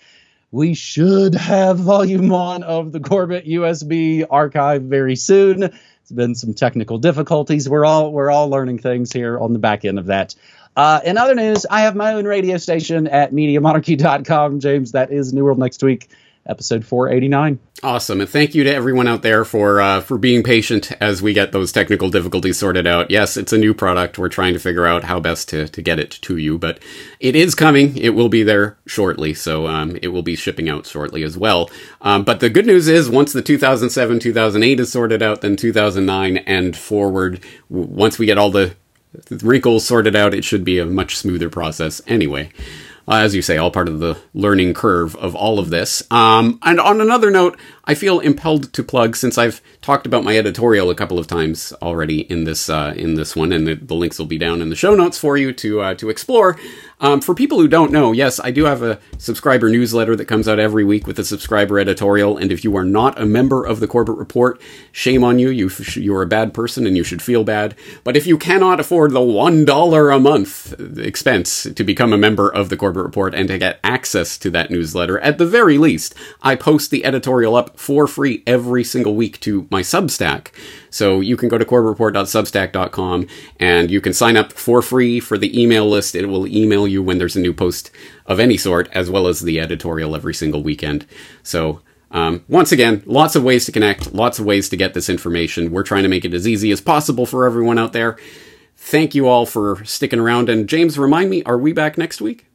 we 0.54 0.76
should 0.76 1.34
have 1.34 1.80
volume 1.80 2.30
one 2.30 2.62
of 2.62 2.92
the 2.92 3.00
Corbett 3.00 3.48
USB 3.48 4.24
archive 4.30 4.84
very 4.84 5.16
soon. 5.16 5.64
It's 5.64 6.12
been 6.12 6.36
some 6.36 6.54
technical 6.54 7.00
difficulties. 7.00 7.68
We're 7.68 7.86
all 7.86 8.14
we're 8.14 8.30
all 8.30 8.50
learning 8.50 8.78
things 8.78 9.12
here 9.12 9.40
on 9.40 9.54
the 9.54 9.60
back 9.60 9.84
end 9.84 9.98
of 9.98 10.06
that. 10.06 10.36
Uh, 10.76 11.00
in 11.06 11.18
other 11.18 11.36
news, 11.36 11.66
I 11.70 11.82
have 11.82 11.96
my 11.96 12.14
own 12.14 12.26
radio 12.26 12.58
station 12.58 13.08
at 13.08 13.32
MediaMonarchy.com. 13.32 14.60
James, 14.60 14.94
that 14.94 15.12
is 15.12 15.34
New 15.34 15.44
World 15.44 15.60
Next 15.60 15.84
Week. 15.84 16.10
episode 16.46 16.84
489. 16.86 17.58
Awesome, 17.84 18.20
and 18.22 18.30
thank 18.30 18.54
you 18.56 18.64
to 18.66 18.74
everyone 18.74 19.08
out 19.08 19.22
there 19.24 19.44
for 19.46 19.80
uh, 19.82 20.00
for 20.02 20.18
being 20.18 20.42
patient 20.44 20.92
as 21.02 21.22
we 21.22 21.34
get 21.34 21.52
those 21.52 21.72
technical 21.72 22.10
difficulties 22.10 22.58
sorted 22.58 22.88
out. 22.88 23.12
Yes, 23.12 23.36
it's 23.38 23.54
a 23.54 23.58
new 23.58 23.74
product. 23.74 24.18
We're 24.18 24.30
trying 24.30 24.54
to 24.54 24.60
figure 24.60 24.86
out 24.86 25.04
how 25.06 25.20
best 25.20 25.50
to, 25.50 25.68
to 25.68 25.82
get 25.82 26.00
it 26.00 26.12
to 26.24 26.38
you, 26.38 26.58
but 26.58 26.80
it 27.20 27.36
is 27.36 27.56
coming. 27.56 27.98
It 27.98 28.10
will 28.10 28.30
be 28.30 28.42
there 28.44 28.78
shortly, 28.86 29.34
so 29.34 29.68
um, 29.68 29.98
it 30.02 30.10
will 30.10 30.22
be 30.24 30.36
shipping 30.36 30.70
out 30.70 30.86
shortly 30.86 31.24
as 31.24 31.38
well. 31.38 31.70
Um, 32.02 32.24
but 32.24 32.40
the 32.40 32.50
good 32.50 32.66
news 32.66 32.88
is, 32.88 33.10
once 33.10 33.32
the 33.34 33.42
2007 33.42 34.20
2008 34.20 34.80
is 34.80 34.92
sorted 34.92 35.22
out, 35.22 35.42
then 35.42 35.56
2009 35.58 36.38
and 36.38 36.76
forward, 36.76 37.42
w- 37.70 37.88
once 37.90 38.18
we 38.18 38.26
get 38.26 38.38
all 38.38 38.50
the 38.52 38.76
wrinkles 39.30 39.86
sorted 39.86 40.16
out, 40.16 40.34
it 40.34 40.44
should 40.44 40.64
be 40.64 40.80
a 40.80 40.86
much 40.86 41.18
smoother 41.18 41.50
process 41.50 42.02
anyway. 42.08 42.50
Uh, 43.08 43.16
as 43.16 43.36
you 43.36 43.42
say, 43.42 43.58
all 43.58 43.70
part 43.70 43.90
of 43.90 44.00
the 44.00 44.18
learning 44.34 44.74
curve 44.74 45.16
of 45.18 45.36
all 45.36 45.60
of 45.60 45.70
this. 45.70 46.04
Um, 46.10 46.60
and 46.64 46.80
on 46.80 47.02
another 47.02 47.30
note, 47.32 47.60
I 47.86 47.96
feel 47.96 48.22
impelled 48.22 48.72
to 48.74 48.84
plug 48.84 49.18
since 49.18 49.38
I've 49.38 49.62
talked 49.82 50.06
about 50.06 50.24
my 50.24 50.38
editorial 50.38 50.90
a 50.90 50.96
couple 50.96 51.20
of 51.20 51.28
times 51.28 51.74
already 51.82 52.22
in 52.22 52.46
this 52.46 52.70
uh, 52.70 52.94
in 52.96 53.16
this 53.16 53.36
one, 53.36 53.52
and 53.52 53.68
the, 53.68 53.76
the, 53.76 53.94
links 53.94 54.18
will 54.18 54.26
be 54.26 54.38
down 54.38 54.62
in 54.62 54.70
the 54.70 54.76
show 54.76 54.96
notes 54.96 55.18
for 55.18 55.36
you 55.36 55.52
to 55.52 55.82
uh, 55.82 55.94
to 55.96 56.10
explore. 56.10 56.58
Um, 57.02 57.20
for 57.20 57.36
people 57.36 57.60
who 57.60 57.68
don't 57.68 57.92
know, 57.92 58.14
yes, 58.14 58.40
I 58.40 58.52
do 58.52 58.64
have 58.64 58.82
a 58.82 58.98
subscriber 59.18 59.70
newsletter 59.70 60.16
that 60.16 60.26
comes 60.26 60.48
out 60.48 60.58
every 60.58 60.86
week 60.86 61.06
with 61.06 61.20
a 61.20 61.26
subscriber 61.26 61.78
editorial. 61.78 62.38
And 62.38 62.50
if 62.50 62.64
you 62.64 62.78
are 62.78 62.86
not 62.86 63.20
a 63.20 63.26
member 63.26 63.66
of 63.66 63.82
the 63.82 63.88
Corbett 63.88 64.16
Report, 64.16 64.62
shame 64.94 65.22
on 65.22 65.38
you. 65.38 65.50
You 65.50 65.70
you 65.96 66.16
are 66.16 66.22
a 66.22 66.28
bad 66.28 66.54
person, 66.54 66.88
and 66.88 66.96
you 66.96 67.04
should 67.04 67.22
feel 67.22 67.44
bad. 67.44 67.76
But 68.06 68.16
if 68.16 68.26
you 68.26 68.38
cannot 68.38 68.80
afford 68.80 69.12
the 69.12 69.20
one 69.20 69.66
dollar 69.66 70.10
a 70.10 70.20
month 70.20 70.74
expense 70.98 71.64
to 71.64 71.84
become 71.84 72.14
a 72.14 72.18
member 72.18 72.50
of 72.50 72.70
the 72.70 72.78
Corbett 72.78 73.04
Report 73.04 73.36
and 73.36 73.50
to 73.50 73.58
get 73.58 73.82
access 73.84 74.38
to 74.38 74.50
that 74.52 74.72
newsletter, 74.72 75.20
at 75.20 75.38
the 75.38 75.46
very 75.46 75.78
least, 75.78 76.16
I 76.42 76.56
post 76.56 76.90
the 76.90 77.04
editorial 77.04 77.58
up 77.58 77.73
for 77.76 78.08
free 78.08 78.44
every 78.46 78.84
single 78.84 79.16
week 79.16 79.40
to 79.42 79.68
my 79.72 79.82
Substack. 79.82 80.48
So 80.90 81.20
you 81.20 81.38
can 81.38 81.50
go 81.50 81.58
to 81.58 81.66
corbettreport.substack.com 81.66 83.28
and 83.60 83.92
you 83.92 84.02
can 84.02 84.14
sign 84.14 84.38
up 84.38 84.54
for 84.54 84.82
free 84.82 85.20
for 85.20 85.38
the 85.38 85.60
email 85.60 85.90
list. 85.90 86.16
It 86.16 86.28
will 86.28 86.48
email 86.48 86.88
you 86.88 87.02
when 87.04 87.18
there's 87.18 87.36
a 87.36 87.42
new 87.42 87.54
post 87.54 87.92
of 88.26 88.40
any 88.40 88.58
sort, 88.58 88.90
as 88.92 89.10
well 89.10 89.28
as 89.28 89.42
the 89.42 89.60
editorial 89.60 90.16
every 90.16 90.34
single 90.34 90.64
weekend. 90.64 91.06
So 91.42 91.82
um, 92.12 92.44
once 92.48 92.72
again, 92.72 93.04
lots 93.06 93.36
of 93.36 93.44
ways 93.44 93.66
to 93.66 93.72
connect, 93.72 94.14
lots 94.14 94.38
of 94.38 94.46
ways 94.46 94.70
to 94.70 94.78
get 94.78 94.94
this 94.94 95.10
information. 95.10 95.72
We're 95.72 95.84
trying 95.84 96.04
to 96.04 96.10
make 96.10 96.26
it 96.26 96.34
as 96.34 96.48
easy 96.48 96.72
as 96.72 96.80
possible 96.80 97.26
for 97.26 97.46
everyone 97.46 97.80
out 97.80 97.92
there. 97.94 98.18
Thank 98.78 99.16
you 99.16 99.28
all 99.28 99.46
for 99.46 99.84
sticking 99.84 100.20
around. 100.20 100.50
And 100.50 100.70
James, 100.70 100.98
remind 100.98 101.30
me, 101.30 101.44
are 101.44 101.58
we 101.58 101.74
back 101.74 101.98
next 101.98 102.22
week? 102.22 102.46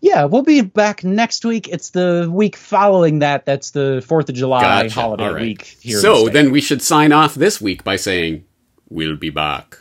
Yeah, 0.00 0.24
we'll 0.24 0.42
be 0.42 0.60
back 0.60 1.04
next 1.04 1.44
week. 1.44 1.68
It's 1.68 1.90
the 1.90 2.28
week 2.30 2.56
following 2.56 3.20
that. 3.20 3.46
That's 3.46 3.70
the 3.70 4.04
Fourth 4.06 4.28
of 4.28 4.34
July 4.34 4.62
gotcha. 4.62 4.94
holiday 4.94 5.28
right. 5.28 5.42
week 5.42 5.76
here. 5.80 5.98
So 5.98 6.26
the 6.26 6.30
then 6.30 6.52
we 6.52 6.60
should 6.60 6.82
sign 6.82 7.12
off 7.12 7.34
this 7.34 7.60
week 7.60 7.82
by 7.82 7.96
saying 7.96 8.44
we'll 8.88 9.16
be 9.16 9.30
back. 9.30 9.78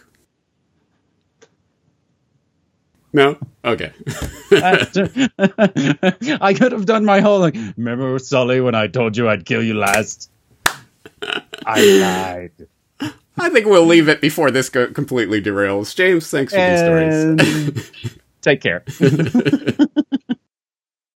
No? 3.13 3.37
Okay. 3.63 3.93
I 4.51 4.85
could 6.53 6.73
have 6.73 6.85
done 6.85 7.05
my 7.05 7.21
whole 7.21 7.39
like, 7.39 7.55
remember 7.77 8.19
Sully 8.19 8.59
when 8.59 8.75
I 8.75 8.87
told 8.87 9.15
you 9.15 9.29
I'd 9.29 9.45
kill 9.45 9.63
you 9.63 9.73
last? 9.73 10.29
I 11.65 11.81
lied. 11.81 12.51
I 13.37 13.49
think 13.49 13.67
we'll 13.67 13.85
leave 13.85 14.09
it 14.09 14.21
before 14.21 14.51
this 14.51 14.69
go- 14.69 14.91
completely 14.91 15.41
derails. 15.41 15.95
James, 15.95 16.29
thanks 16.29 16.53
for 16.53 16.59
and... 16.59 17.39
these 17.39 17.87
stories. 17.87 18.19
Take 18.41 18.61
care. 18.61 18.83